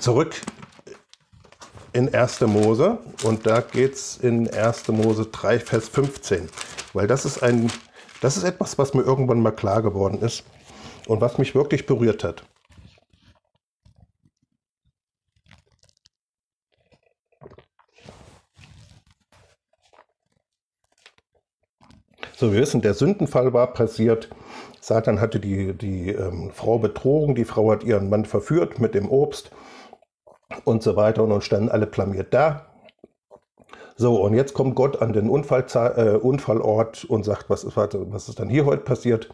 [0.00, 0.34] zurück
[1.92, 2.40] in 1.
[2.40, 4.88] Mose und da geht es in 1.
[4.88, 6.48] Mose 3, Vers 15,
[6.94, 7.70] weil das ist ein,
[8.22, 10.44] das ist etwas, was mir irgendwann mal klar geworden ist
[11.08, 12.42] und was mich wirklich berührt hat.
[22.38, 24.28] So, wir wissen, der Sündenfall war passiert.
[24.82, 29.08] Satan hatte die, die ähm, Frau betrogen, die Frau hat ihren Mann verführt mit dem
[29.08, 29.50] Obst
[30.64, 32.66] und so weiter und standen alle blamiert da.
[33.96, 35.64] So, und jetzt kommt Gott an den Unfall,
[35.96, 39.30] äh, Unfallort und sagt, was ist, was ist dann hier heute passiert?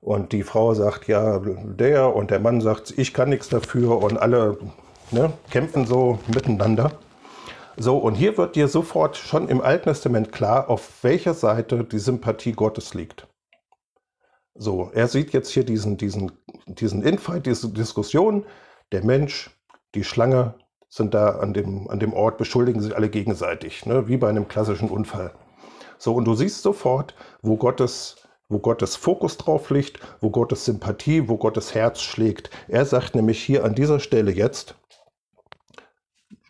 [0.00, 4.16] Und die Frau sagt, ja, der und der Mann sagt, ich kann nichts dafür und
[4.16, 4.58] alle
[5.10, 6.92] ne, kämpfen so miteinander.
[7.80, 12.00] So, und hier wird dir sofort schon im Alten Testament klar, auf welcher Seite die
[12.00, 13.28] Sympathie Gottes liegt.
[14.56, 16.32] So, er sieht jetzt hier diesen, diesen,
[16.66, 18.44] diesen Infight, diese Diskussion.
[18.90, 19.50] Der Mensch,
[19.94, 20.54] die Schlange
[20.88, 24.08] sind da an dem, an dem Ort, beschuldigen sich alle gegenseitig, ne?
[24.08, 25.32] wie bei einem klassischen Unfall.
[25.98, 28.16] So, und du siehst sofort, wo Gottes,
[28.48, 32.50] wo Gottes Fokus drauf liegt, wo Gottes Sympathie, wo Gottes Herz schlägt.
[32.66, 34.74] Er sagt nämlich hier an dieser Stelle jetzt,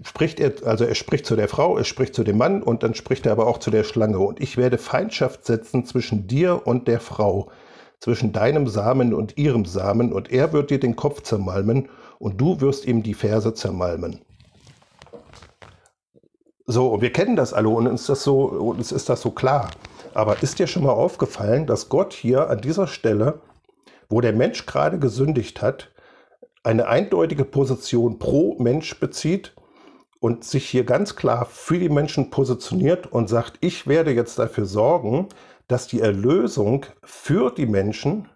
[0.03, 2.95] spricht er, also er spricht zu der Frau, er spricht zu dem Mann und dann
[2.95, 4.19] spricht er aber auch zu der Schlange.
[4.19, 7.51] Und ich werde Feindschaft setzen zwischen dir und der Frau,
[8.01, 12.61] zwischen deinem Samen und ihrem Samen, und er wird dir den Kopf zermalmen und du
[12.61, 14.21] wirst ihm die Ferse zermalmen.
[16.67, 19.71] So, und wir kennen das alle und uns, das so, uns ist das so klar.
[20.15, 23.41] Aber ist dir schon mal aufgefallen, dass Gott hier an dieser Stelle,
[24.09, 25.91] wo der Mensch gerade gesündigt hat,
[26.63, 29.55] eine eindeutige Position pro Mensch bezieht
[30.21, 34.67] und sich hier ganz klar für die Menschen positioniert und sagt, ich werde jetzt dafür
[34.67, 35.29] sorgen,
[35.69, 38.29] dass die Erlösung für die Menschen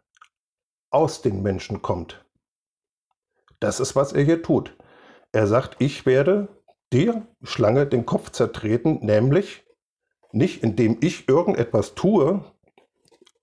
[0.90, 2.25] aus den Menschen kommt.
[3.59, 4.77] Das ist, was er hier tut.
[5.33, 6.49] Er sagt, ich werde
[6.92, 9.64] der Schlange den Kopf zertreten, nämlich
[10.33, 12.45] nicht indem ich irgendetwas tue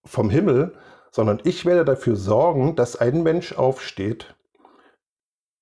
[0.05, 0.75] vom Himmel,
[1.11, 4.35] sondern ich werde dafür sorgen, dass ein Mensch aufsteht,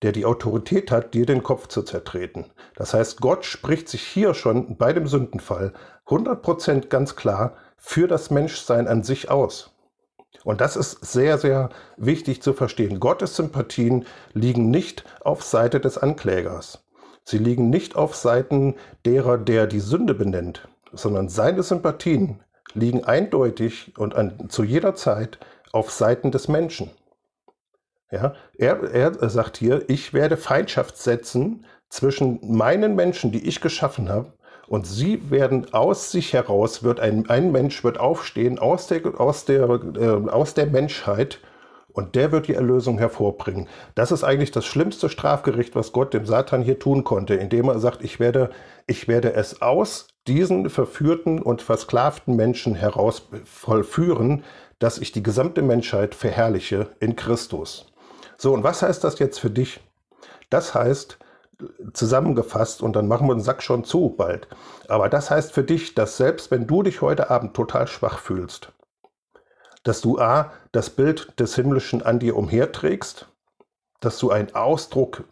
[0.03, 2.45] der die Autorität hat, dir den Kopf zu zertreten.
[2.75, 5.73] Das heißt, Gott spricht sich hier schon bei dem Sündenfall
[6.07, 9.73] 100% ganz klar für das Menschsein an sich aus.
[10.43, 12.99] Und das ist sehr, sehr wichtig zu verstehen.
[12.99, 16.83] Gottes Sympathien liegen nicht auf Seite des Anklägers.
[17.23, 22.39] Sie liegen nicht auf Seiten derer, der die Sünde benennt, sondern seine Sympathien
[22.73, 25.39] liegen eindeutig und an, zu jeder Zeit
[25.73, 26.91] auf Seiten des Menschen.
[28.11, 34.09] Ja, er, er sagt hier, ich werde Feindschaft setzen zwischen meinen Menschen, die ich geschaffen
[34.09, 34.33] habe,
[34.67, 39.45] und sie werden aus sich heraus, wird ein, ein Mensch wird aufstehen aus der, aus
[39.45, 41.39] der, äh, aus der Menschheit
[41.93, 43.67] und der wird die Erlösung hervorbringen.
[43.95, 47.79] Das ist eigentlich das schlimmste Strafgericht, was Gott dem Satan hier tun konnte, indem er
[47.79, 48.51] sagt, ich werde,
[48.87, 54.43] ich werde es aus diesen verführten und versklavten Menschen heraus vollführen,
[54.79, 57.87] dass ich die gesamte Menschheit verherrliche in Christus.
[58.37, 59.81] So, und was heißt das jetzt für dich?
[60.49, 61.17] Das heißt,
[61.93, 64.47] zusammengefasst, und dann machen wir den Sack schon zu bald,
[64.87, 68.71] aber das heißt für dich, dass selbst wenn du dich heute Abend total schwach fühlst,
[69.83, 73.27] dass du A, das Bild des Himmlischen an dir umherträgst,
[73.99, 75.23] dass du ein Ausdruck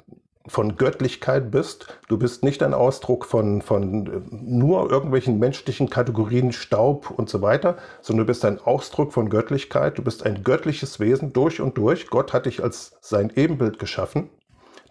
[0.48, 1.88] von Göttlichkeit bist.
[2.08, 7.78] Du bist nicht ein Ausdruck von, von nur irgendwelchen menschlichen Kategorien, Staub und so weiter,
[8.02, 9.98] sondern du bist ein Ausdruck von Göttlichkeit.
[9.98, 12.08] Du bist ein göttliches Wesen durch und durch.
[12.08, 14.30] Gott hat dich als sein Ebenbild geschaffen.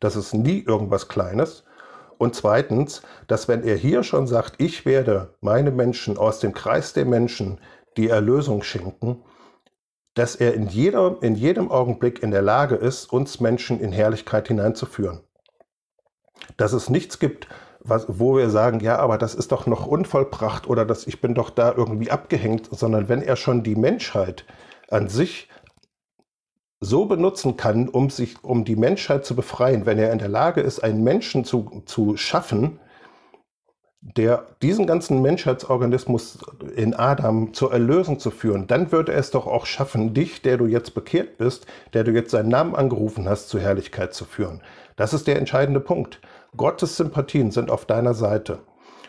[0.01, 1.64] Das ist nie irgendwas Kleines.
[2.19, 6.93] Und zweitens, dass wenn er hier schon sagt, ich werde meine Menschen aus dem Kreis
[6.93, 7.61] der Menschen
[7.97, 9.23] die Erlösung schenken,
[10.14, 14.49] dass er in, jeder, in jedem Augenblick in der Lage ist, uns Menschen in Herrlichkeit
[14.49, 15.21] hineinzuführen.
[16.57, 17.48] Dass es nichts gibt,
[17.80, 21.35] was, wo wir sagen, ja, aber das ist doch noch unvollbracht oder dass ich bin
[21.35, 24.44] doch da irgendwie abgehängt, sondern wenn er schon die Menschheit
[24.88, 25.48] an sich
[26.80, 30.61] so benutzen kann, um sich, um die Menschheit zu befreien, wenn er in der Lage
[30.61, 32.78] ist, einen Menschen zu, zu schaffen,
[34.00, 36.38] der diesen ganzen Menschheitsorganismus
[36.76, 40.59] in Adam zur Erlösung zu führen, dann würde er es doch auch schaffen, dich, der
[40.59, 44.62] du jetzt bekehrt bist, der du jetzt seinen Namen angerufen hast, zur Herrlichkeit zu führen.
[44.96, 46.20] Das ist der entscheidende Punkt.
[46.57, 48.61] Gottes Sympathien sind auf deiner Seite.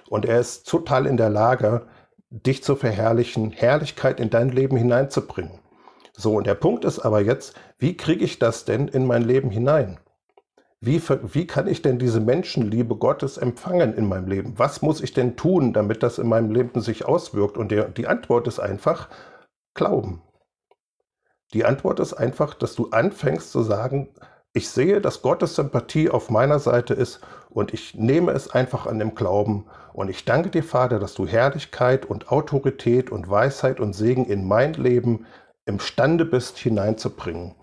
[0.10, 1.88] Und er ist total in der Lage,
[2.30, 5.60] dich zu verherrlichen, Herrlichkeit in dein Leben hineinzubringen.
[6.14, 9.50] So, und der Punkt ist aber jetzt, wie kriege ich das denn in mein Leben
[9.50, 10.00] hinein?
[10.82, 11.02] Wie,
[11.34, 14.54] wie kann ich denn diese Menschenliebe Gottes empfangen in meinem Leben?
[14.58, 17.58] Was muss ich denn tun, damit das in meinem Leben sich auswirkt?
[17.58, 19.10] Und der, die Antwort ist einfach
[19.74, 20.22] Glauben.
[21.54, 24.10] Die Antwort ist einfach, dass du anfängst zu sagen,
[24.56, 29.00] ich sehe, dass Gottes Sympathie auf meiner Seite ist und ich nehme es einfach an
[29.00, 33.94] dem Glauben und ich danke dir, Vater, dass du Herrlichkeit und Autorität und Weisheit und
[33.94, 35.26] Segen in mein Leben
[35.66, 37.56] imstande bist hineinzubringen.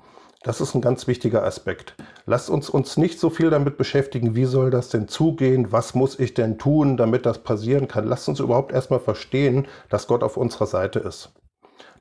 [0.42, 1.94] Das ist ein ganz wichtiger Aspekt.
[2.26, 6.18] Lasst uns uns nicht so viel damit beschäftigen, wie soll das denn zugehen, was muss
[6.18, 8.06] ich denn tun, damit das passieren kann.
[8.06, 11.32] Lasst uns überhaupt erstmal verstehen, dass Gott auf unserer Seite ist.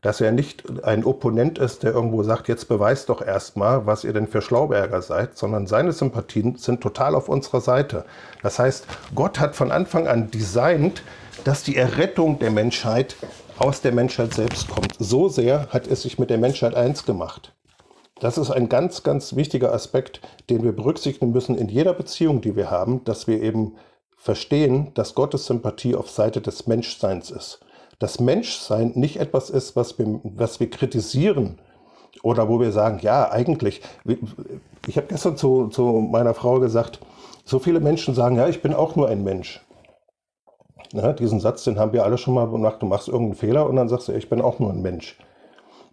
[0.02, 4.14] Dass er nicht ein Opponent ist, der irgendwo sagt, jetzt beweist doch erstmal, was ihr
[4.14, 8.06] denn für Schlauberger seid, sondern seine Sympathien sind total auf unserer Seite.
[8.42, 11.04] Das heißt, Gott hat von Anfang an designt,
[11.44, 13.16] dass die Errettung der Menschheit
[13.60, 14.96] aus der Menschheit selbst kommt.
[14.98, 17.54] So sehr hat es sich mit der Menschheit eins gemacht.
[18.20, 22.56] Das ist ein ganz, ganz wichtiger Aspekt, den wir berücksichtigen müssen in jeder Beziehung, die
[22.56, 23.76] wir haben, dass wir eben
[24.16, 27.60] verstehen, dass Gottes Sympathie auf Seite des Menschseins ist.
[28.02, 31.60] Das Menschsein nicht etwas ist, was wir, was wir kritisieren
[32.24, 33.84] oder wo wir sagen, ja, eigentlich,
[34.88, 37.00] Ich habe gestern zu, zu meiner Frau gesagt,
[37.46, 39.64] so viele Menschen sagen, ja, ich bin auch nur ein Mensch.
[40.94, 43.76] Ja, diesen Satz, den haben wir alle schon mal gemacht, du machst irgendeinen Fehler und
[43.76, 45.20] dann sagst du, ich bin auch nur ein Mensch.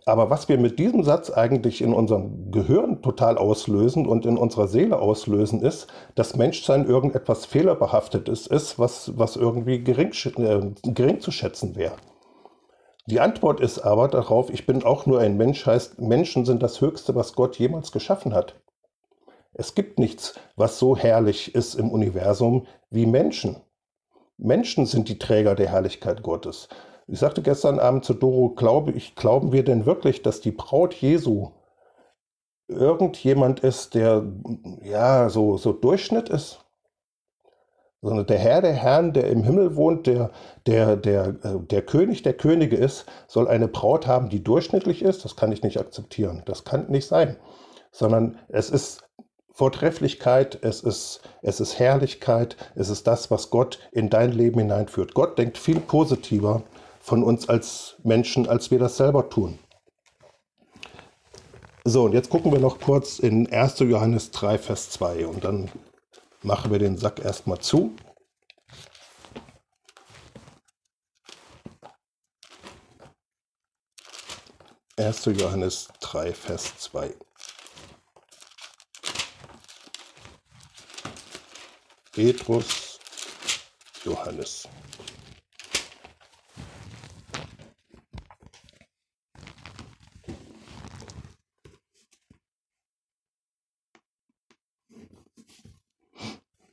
[0.09, 4.66] Aber was wir mit diesem Satz eigentlich in unserem Gehirn total auslösen und in unserer
[4.66, 11.31] Seele auslösen, ist, dass Menschsein irgendetwas fehlerbehaftetes ist, was, was irgendwie gering, äh, gering zu
[11.31, 11.97] schätzen wäre.
[13.05, 16.81] Die Antwort ist aber darauf, ich bin auch nur ein Mensch, heißt, Menschen sind das
[16.81, 18.55] Höchste, was Gott jemals geschaffen hat.
[19.53, 23.57] Es gibt nichts, was so herrlich ist im Universum wie Menschen.
[24.38, 26.71] Menschen sind die Träger der Herrlichkeit Gottes.
[27.11, 30.92] Ich sagte gestern Abend zu Doro, glaube ich, glauben wir denn wirklich, dass die Braut
[30.92, 31.53] Jesu
[32.68, 34.27] irgendjemand ist, der
[34.83, 36.61] ja so, so Durchschnitt ist?
[38.03, 40.31] Sondern der Herr der Herren, der im Himmel wohnt, der,
[40.66, 45.25] der, der, äh, der König der Könige ist, soll eine Braut haben, die durchschnittlich ist?
[45.25, 46.42] Das kann ich nicht akzeptieren.
[46.44, 47.38] Das kann nicht sein.
[47.90, 49.09] Sondern es ist
[49.51, 55.14] Vortrefflichkeit, es ist, es ist Herrlichkeit, es ist das, was Gott in dein Leben hineinführt.
[55.14, 56.62] Gott denkt viel positiver
[57.09, 59.59] von uns als Menschen, als wir das selber tun.
[61.85, 63.79] So, und jetzt gucken wir noch kurz in 1.
[63.79, 65.71] Johannes 3, Vers 2 und dann
[66.42, 67.97] machen wir den Sack erstmal zu.
[74.99, 77.14] Erste Johannes 3, Vers 2.
[82.12, 82.99] 'Petrus',
[84.05, 84.68] 'Johannes'.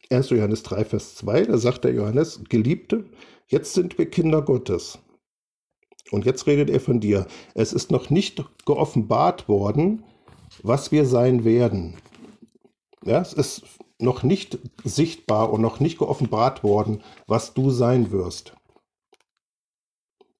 [0.09, 3.05] Erst Johannes 3, Vers 2, da sagt der Johannes, Geliebte,
[3.47, 4.99] jetzt sind wir Kinder Gottes.
[6.11, 7.25] Und jetzt redet er von dir.
[7.55, 10.03] Es ist noch nicht geoffenbart worden,
[10.61, 11.95] was wir sein werden.
[13.03, 13.63] Ja, es ist
[13.99, 18.53] noch nicht sichtbar und noch nicht geoffenbart worden, was du sein wirst.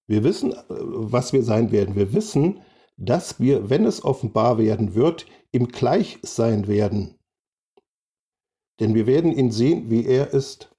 [0.08, 1.96] Wir wissen, äh, was wir sein werden.
[1.96, 2.62] Wir wissen,
[2.98, 7.16] dass wir, wenn es offenbar werden wird, ihm gleich sein werden.
[8.80, 10.70] Denn wir werden ihn sehen, wie er ist.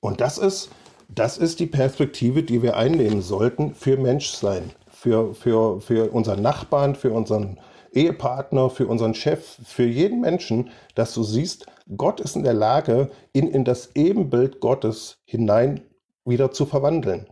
[0.00, 0.70] Und das ist,
[1.08, 6.94] das ist die Perspektive, die wir einnehmen sollten für Menschsein, für, für, für unseren Nachbarn,
[6.94, 7.58] für unseren
[7.92, 13.10] Ehepartner, für unseren Chef, für jeden Menschen, dass du siehst, Gott ist in der Lage,
[13.32, 15.80] ihn in das Ebenbild Gottes hinein
[16.24, 17.26] wieder zu verwandeln.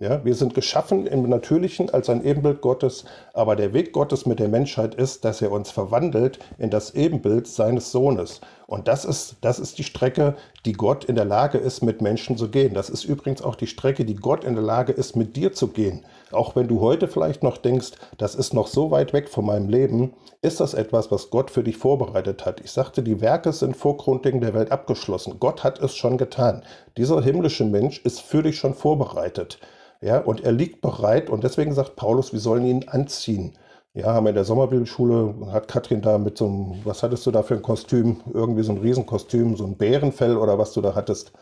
[0.00, 4.40] Ja, wir sind geschaffen im Natürlichen als ein Ebenbild Gottes, aber der Weg Gottes mit
[4.40, 8.40] der Menschheit ist, dass er uns verwandelt in das Ebenbild seines Sohnes.
[8.66, 10.34] Und das ist, das ist die Strecke,
[10.66, 12.74] die Gott in der Lage ist, mit Menschen zu gehen.
[12.74, 15.68] Das ist übrigens auch die Strecke, die Gott in der Lage ist, mit dir zu
[15.68, 16.04] gehen.
[16.32, 19.68] Auch wenn du heute vielleicht noch denkst, das ist noch so weit weg von meinem
[19.68, 22.60] Leben, ist das etwas, was Gott für dich vorbereitet hat.
[22.62, 25.36] Ich sagte, die Werke sind vor Grundlegen der Welt abgeschlossen.
[25.38, 26.64] Gott hat es schon getan.
[26.96, 29.60] Dieser himmlische Mensch ist für dich schon vorbereitet.
[30.00, 33.56] Ja, und er liegt bereit und deswegen sagt Paulus, wir sollen ihn anziehen.
[33.94, 37.30] Ja, haben wir in der Sommerbibelschule, hat Katrin da mit so einem, was hattest du
[37.30, 38.20] da für ein Kostüm?
[38.32, 41.32] Irgendwie so ein Riesenkostüm, so ein Bärenfell oder was du da hattest.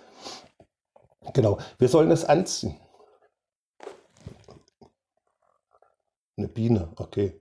[1.33, 2.77] Genau, wir sollen es anziehen.
[6.37, 7.39] Eine Biene, okay.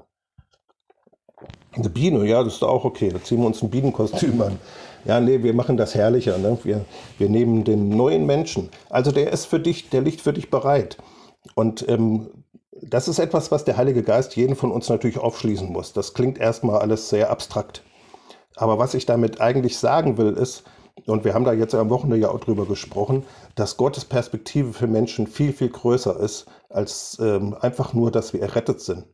[1.74, 3.10] Eine Biene, ja, das ist auch okay.
[3.10, 4.60] Da ziehen wir uns ein Bienenkostüm an.
[5.06, 6.38] Ja, nee, wir machen das herrlicher.
[6.38, 6.58] Ne?
[6.64, 6.86] Wir,
[7.18, 8.70] wir nehmen den neuen Menschen.
[8.90, 10.98] Also der ist für dich, der liegt für dich bereit.
[11.56, 12.30] Und ähm,
[12.82, 15.94] das ist etwas, was der Heilige Geist jeden von uns natürlich aufschließen muss.
[15.94, 17.84] Das klingt erstmal alles sehr abstrakt.
[18.56, 20.64] Aber was ich damit eigentlich sagen will, ist,
[21.06, 24.88] und wir haben da jetzt am Wochenende ja auch drüber gesprochen, dass Gottes Perspektive für
[24.88, 29.06] Menschen viel, viel größer ist, als ähm, einfach nur, dass wir errettet sind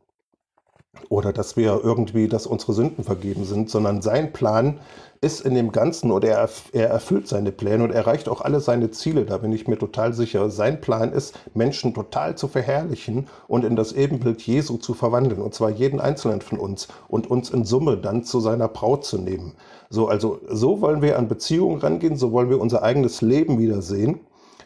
[1.08, 4.80] oder dass wir irgendwie, dass unsere Sünden vergeben sind, sondern sein Plan
[5.20, 8.90] ist in dem Ganzen oder er, er erfüllt seine Pläne und erreicht auch alle seine
[8.90, 10.48] Ziele, da bin ich mir total sicher.
[10.50, 15.54] Sein Plan ist, Menschen total zu verherrlichen und in das Ebenbild Jesu zu verwandeln, und
[15.54, 19.54] zwar jeden einzelnen von uns und uns in Summe dann zu seiner Braut zu nehmen.
[19.90, 24.20] So, also so wollen wir an Beziehungen rangehen, so wollen wir unser eigenes Leben wiedersehen,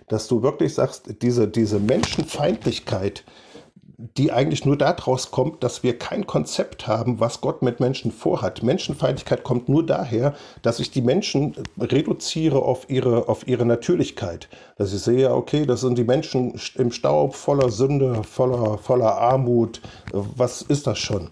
[0.08, 3.24] dass du wirklich sagst, diese, diese Menschenfeindlichkeit,
[4.16, 8.62] die eigentlich nur daraus kommt, dass wir kein Konzept haben, was Gott mit Menschen vorhat.
[8.62, 14.48] Menschenfeindlichkeit kommt nur daher, dass ich die Menschen reduziere auf ihre, auf ihre Natürlichkeit.
[14.76, 19.80] Dass ich sehe, okay, das sind die Menschen im Staub, voller Sünde, voller, voller Armut.
[20.12, 21.30] Was ist das schon?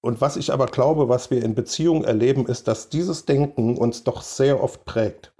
[0.00, 4.04] Und was ich aber glaube, was wir in Beziehungen erleben, ist, dass dieses Denken uns
[4.04, 5.33] doch sehr oft prägt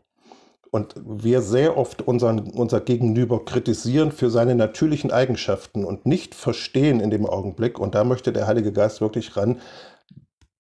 [0.75, 6.99] und wir sehr oft unseren, unser Gegenüber kritisieren für seine natürlichen Eigenschaften und nicht verstehen
[6.99, 9.61] in dem Augenblick, und da möchte der Heilige Geist wirklich ran,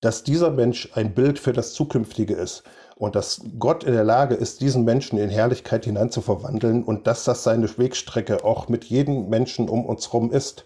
[0.00, 2.62] dass dieser Mensch ein Bild für das Zukünftige ist
[2.94, 7.08] und dass Gott in der Lage ist, diesen Menschen in Herrlichkeit hinein zu verwandeln und
[7.08, 10.64] dass das seine Wegstrecke auch mit jedem Menschen um uns herum ist.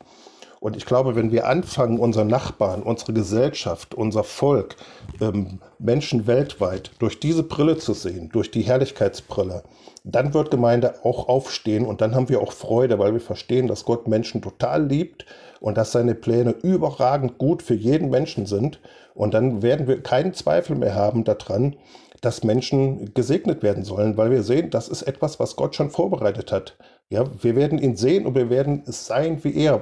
[0.60, 4.76] Und ich glaube, wenn wir anfangen, unsere Nachbarn, unsere Gesellschaft, unser Volk,
[5.20, 9.62] ähm, Menschen weltweit durch diese Brille zu sehen, durch die Herrlichkeitsbrille,
[10.04, 13.84] dann wird Gemeinde auch aufstehen und dann haben wir auch Freude, weil wir verstehen, dass
[13.84, 15.26] Gott Menschen total liebt
[15.60, 18.80] und dass seine Pläne überragend gut für jeden Menschen sind.
[19.14, 21.76] Und dann werden wir keinen Zweifel mehr haben daran,
[22.20, 26.52] dass Menschen gesegnet werden sollen, weil wir sehen, das ist etwas, was Gott schon vorbereitet
[26.52, 26.76] hat.
[27.10, 29.80] Ja, wir werden ihn sehen und wir werden sein wie er.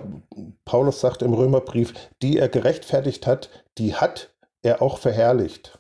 [0.65, 4.31] Paulus sagt im Römerbrief, die er gerechtfertigt hat, die hat
[4.63, 5.79] er auch verherrlicht.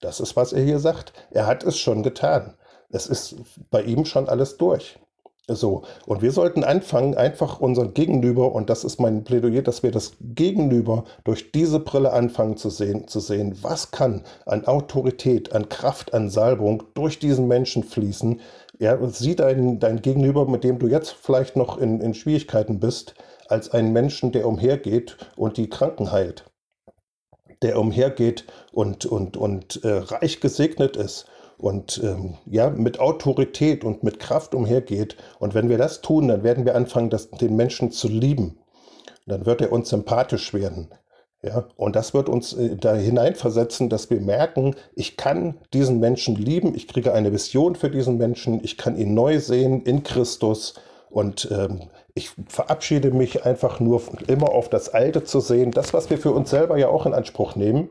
[0.00, 1.12] Das ist, was er hier sagt.
[1.30, 2.54] Er hat es schon getan.
[2.90, 3.34] Es ist
[3.70, 4.98] bei ihm schon alles durch.
[5.48, 9.92] So, und wir sollten anfangen, einfach unser Gegenüber, und das ist mein Plädoyer, dass wir
[9.92, 15.68] das Gegenüber durch diese Brille anfangen zu sehen, zu sehen, was kann an Autorität, an
[15.68, 18.40] Kraft, an Salbung durch diesen Menschen fließen.
[18.78, 23.14] Ja, sieh dein, dein Gegenüber, mit dem du jetzt vielleicht noch in, in Schwierigkeiten bist,
[23.48, 26.44] als einen Menschen, der umhergeht und die Kranken heilt.
[27.62, 34.02] Der umhergeht und, und, und äh, reich gesegnet ist und ähm, ja, mit Autorität und
[34.02, 35.16] mit Kraft umhergeht.
[35.38, 38.58] Und wenn wir das tun, dann werden wir anfangen, das, den Menschen zu lieben.
[39.26, 40.90] Dann wird er uns sympathisch werden.
[41.46, 46.34] Ja, und das wird uns äh, da hineinversetzen, dass wir merken, ich kann diesen Menschen
[46.34, 50.74] lieben, ich kriege eine Vision für diesen Menschen, ich kann ihn neu sehen in Christus
[51.08, 51.82] und ähm,
[52.14, 56.32] ich verabschiede mich einfach nur immer auf das Alte zu sehen, das, was wir für
[56.32, 57.90] uns selber ja auch in Anspruch nehmen.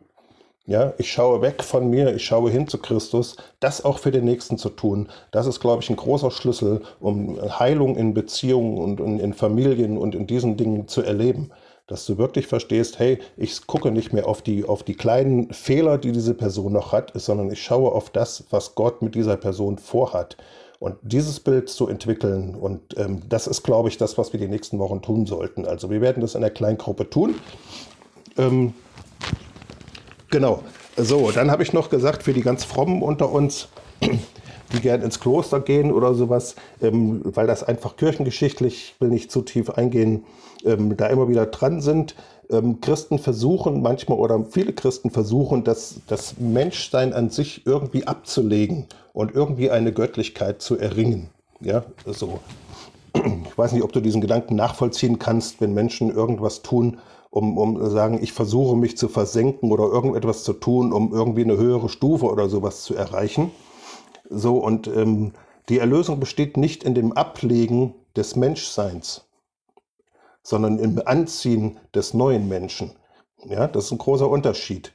[0.67, 4.25] Ja, ich schaue weg von mir, ich schaue hin zu Christus, das auch für den
[4.25, 5.07] Nächsten zu tun.
[5.31, 10.15] Das ist, glaube ich, ein großer Schlüssel, um Heilung in Beziehungen und in Familien und
[10.15, 11.51] in diesen Dingen zu erleben.
[11.87, 15.97] Dass du wirklich verstehst, hey, ich gucke nicht mehr auf die, auf die kleinen Fehler,
[15.97, 19.77] die diese Person noch hat, sondern ich schaue auf das, was Gott mit dieser Person
[19.77, 20.37] vorhat.
[20.79, 24.47] Und dieses Bild zu entwickeln, und ähm, das ist, glaube ich, das, was wir die
[24.47, 25.65] nächsten Wochen tun sollten.
[25.65, 27.35] Also wir werden das in der Kleingruppe tun.
[28.37, 28.73] Ähm,
[30.35, 30.63] Genau.
[30.97, 33.69] So, dann habe ich noch gesagt, für die ganz Frommen unter uns,
[34.73, 39.41] die gern ins Kloster gehen oder sowas, ähm, weil das einfach kirchengeschichtlich, will nicht zu
[39.41, 40.23] tief eingehen,
[40.65, 42.15] ähm, da immer wieder dran sind.
[42.49, 48.85] Ähm, Christen versuchen manchmal oder viele Christen versuchen, das, das Menschsein an sich irgendwie abzulegen
[49.13, 51.29] und irgendwie eine Göttlichkeit zu erringen.
[51.61, 52.39] Ja, so.
[53.13, 56.97] Ich weiß nicht, ob du diesen Gedanken nachvollziehen kannst, wenn Menschen irgendwas tun,
[57.29, 61.57] um, um sagen, ich versuche mich zu versenken oder irgendetwas zu tun, um irgendwie eine
[61.57, 63.51] höhere Stufe oder sowas zu erreichen.
[64.29, 65.33] So, und ähm,
[65.69, 69.25] die Erlösung besteht nicht in dem Ablegen des Menschseins,
[70.43, 72.91] sondern im Anziehen des neuen Menschen.
[73.45, 74.91] Ja, das ist ein großer Unterschied.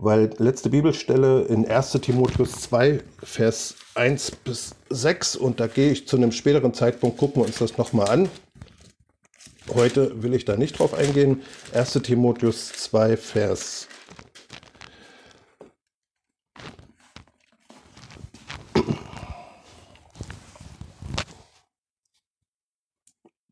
[0.00, 6.06] Weil letzte Bibelstelle in 1 Timotheus 2, Vers 1 bis 6, und da gehe ich
[6.06, 8.28] zu einem späteren Zeitpunkt, gucken wir uns das nochmal an.
[9.74, 11.42] Heute will ich da nicht drauf eingehen.
[11.74, 13.88] 1 Timotheus 2, Vers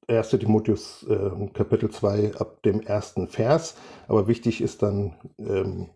[0.08, 0.30] 1.
[0.30, 3.76] Timotheus äh, Kapitel 2 ab dem ersten Vers.
[4.08, 5.90] Aber wichtig ist dann ähm,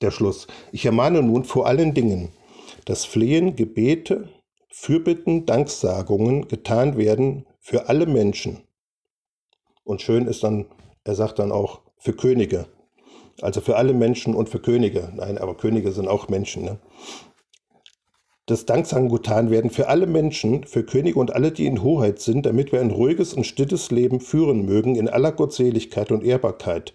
[0.00, 0.46] der Schluss.
[0.70, 2.30] Ich ermahne nun vor allen Dingen,
[2.84, 4.28] dass Flehen, Gebete,
[4.70, 8.62] Fürbitten, Danksagungen getan werden für alle Menschen
[9.84, 10.66] und schön ist dann,
[11.04, 12.66] er sagt dann auch für Könige.
[13.40, 15.12] Also für alle Menschen und für Könige.
[15.14, 16.64] Nein, aber Könige sind auch Menschen.
[16.64, 16.78] Ne?
[18.46, 22.44] Das Danksagen getan werden für alle Menschen, für Könige und alle, die in Hoheit sind,
[22.44, 26.92] damit wir ein ruhiges und stilles Leben führen mögen in aller Gottseligkeit und Ehrbarkeit.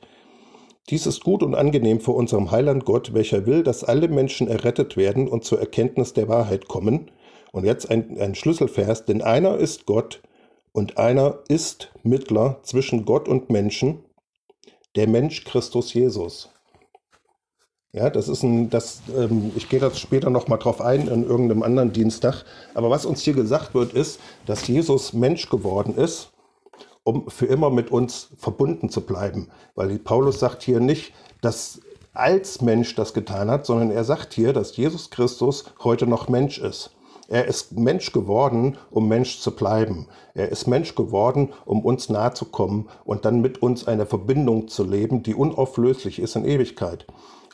[0.90, 4.98] Dies ist gut und angenehm vor unserem Heiland Gott, welcher will, dass alle Menschen errettet
[4.98, 7.12] werden und zur Erkenntnis der Wahrheit kommen.
[7.54, 10.22] Und jetzt ein, ein Schlüsselvers, denn einer ist Gott,
[10.74, 14.04] und einer ist Mittler zwischen Gott und Menschen,
[14.96, 16.50] der Mensch Christus Jesus.
[17.98, 21.64] Ja, das ist ein, das, ähm, ich gehe da später nochmal drauf ein in irgendeinem
[21.64, 22.46] anderen Dienstag.
[22.76, 26.30] Aber was uns hier gesagt wird, ist, dass Jesus Mensch geworden ist,
[27.04, 29.50] um für immer mit uns verbunden zu bleiben.
[29.74, 31.82] Weil Paulus sagt hier nicht, dass
[32.14, 36.60] als Mensch das getan hat, sondern er sagt hier, dass Jesus Christus heute noch Mensch
[36.60, 36.92] ist.
[37.30, 40.08] Er ist Mensch geworden, um Mensch zu bleiben.
[40.36, 44.68] Er ist Mensch geworden, um uns nahe zu kommen und dann mit uns eine Verbindung
[44.68, 47.08] zu leben, die unauflöslich ist in Ewigkeit.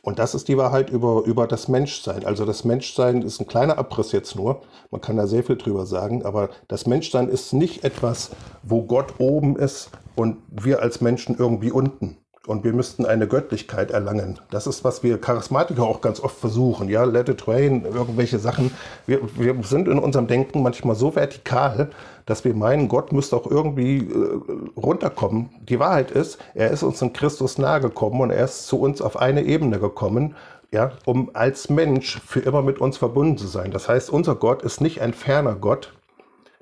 [0.06, 2.26] Und das ist die Wahrheit über, über das Menschsein.
[2.26, 4.62] Also das Menschsein ist ein kleiner Abriss jetzt nur.
[4.92, 6.26] Man kann da sehr viel drüber sagen.
[6.26, 8.32] Aber das Menschsein ist nicht etwas,
[8.64, 12.18] wo Gott oben ist und wir als Menschen irgendwie unten.
[12.46, 14.38] Und wir müssten eine Göttlichkeit erlangen.
[14.52, 16.90] Das ist, was wir Charismatiker auch ganz oft versuchen.
[16.90, 18.72] Ja, let it rain, irgendwelche Sachen.
[19.08, 21.90] Wir, wir sind in unserem Denken manchmal so vertikal,
[22.26, 24.42] dass wir meinen, Gott müsste auch irgendwie äh,
[24.78, 25.52] runterkommen.
[25.70, 29.02] Die Wahrheit ist, er ist uns in Christus nahe gekommen und er ist zu uns
[29.02, 30.36] auf eine Ebene gekommen,
[30.72, 33.72] ja, um als Mensch für immer mit uns verbunden zu sein.
[33.72, 35.94] Das heißt, unser Gott ist nicht ein ferner Gott,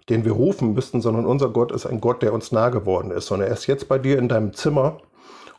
[0.09, 3.31] den wir rufen müssten, sondern unser Gott ist ein Gott, der uns nahe geworden ist.
[3.31, 4.97] Und er ist jetzt bei dir in deinem Zimmer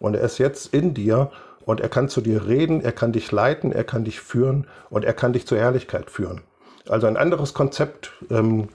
[0.02, 1.30] und er ist jetzt in dir
[1.64, 5.04] und er kann zu dir reden, er kann dich leiten, er kann dich führen und
[5.04, 6.40] er kann dich zur Ehrlichkeit führen.
[6.88, 8.68] Also ein anderes Konzept ähm,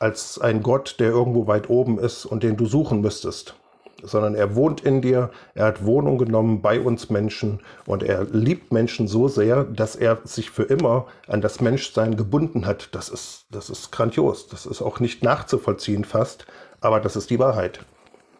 [0.00, 3.54] als ein Gott, der irgendwo weit oben ist und den du suchen müsstest.
[4.02, 8.72] Sondern er wohnt in dir, er hat Wohnung genommen bei uns Menschen und er liebt
[8.72, 12.92] Menschen so sehr, dass er sich für immer an das Menschsein gebunden hat.
[12.96, 14.48] Das ist, das ist grandios.
[14.48, 16.46] Das ist auch nicht nachzuvollziehen fast,
[16.80, 17.78] aber das ist die Wahrheit.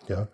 [0.08, 0.26] Ja.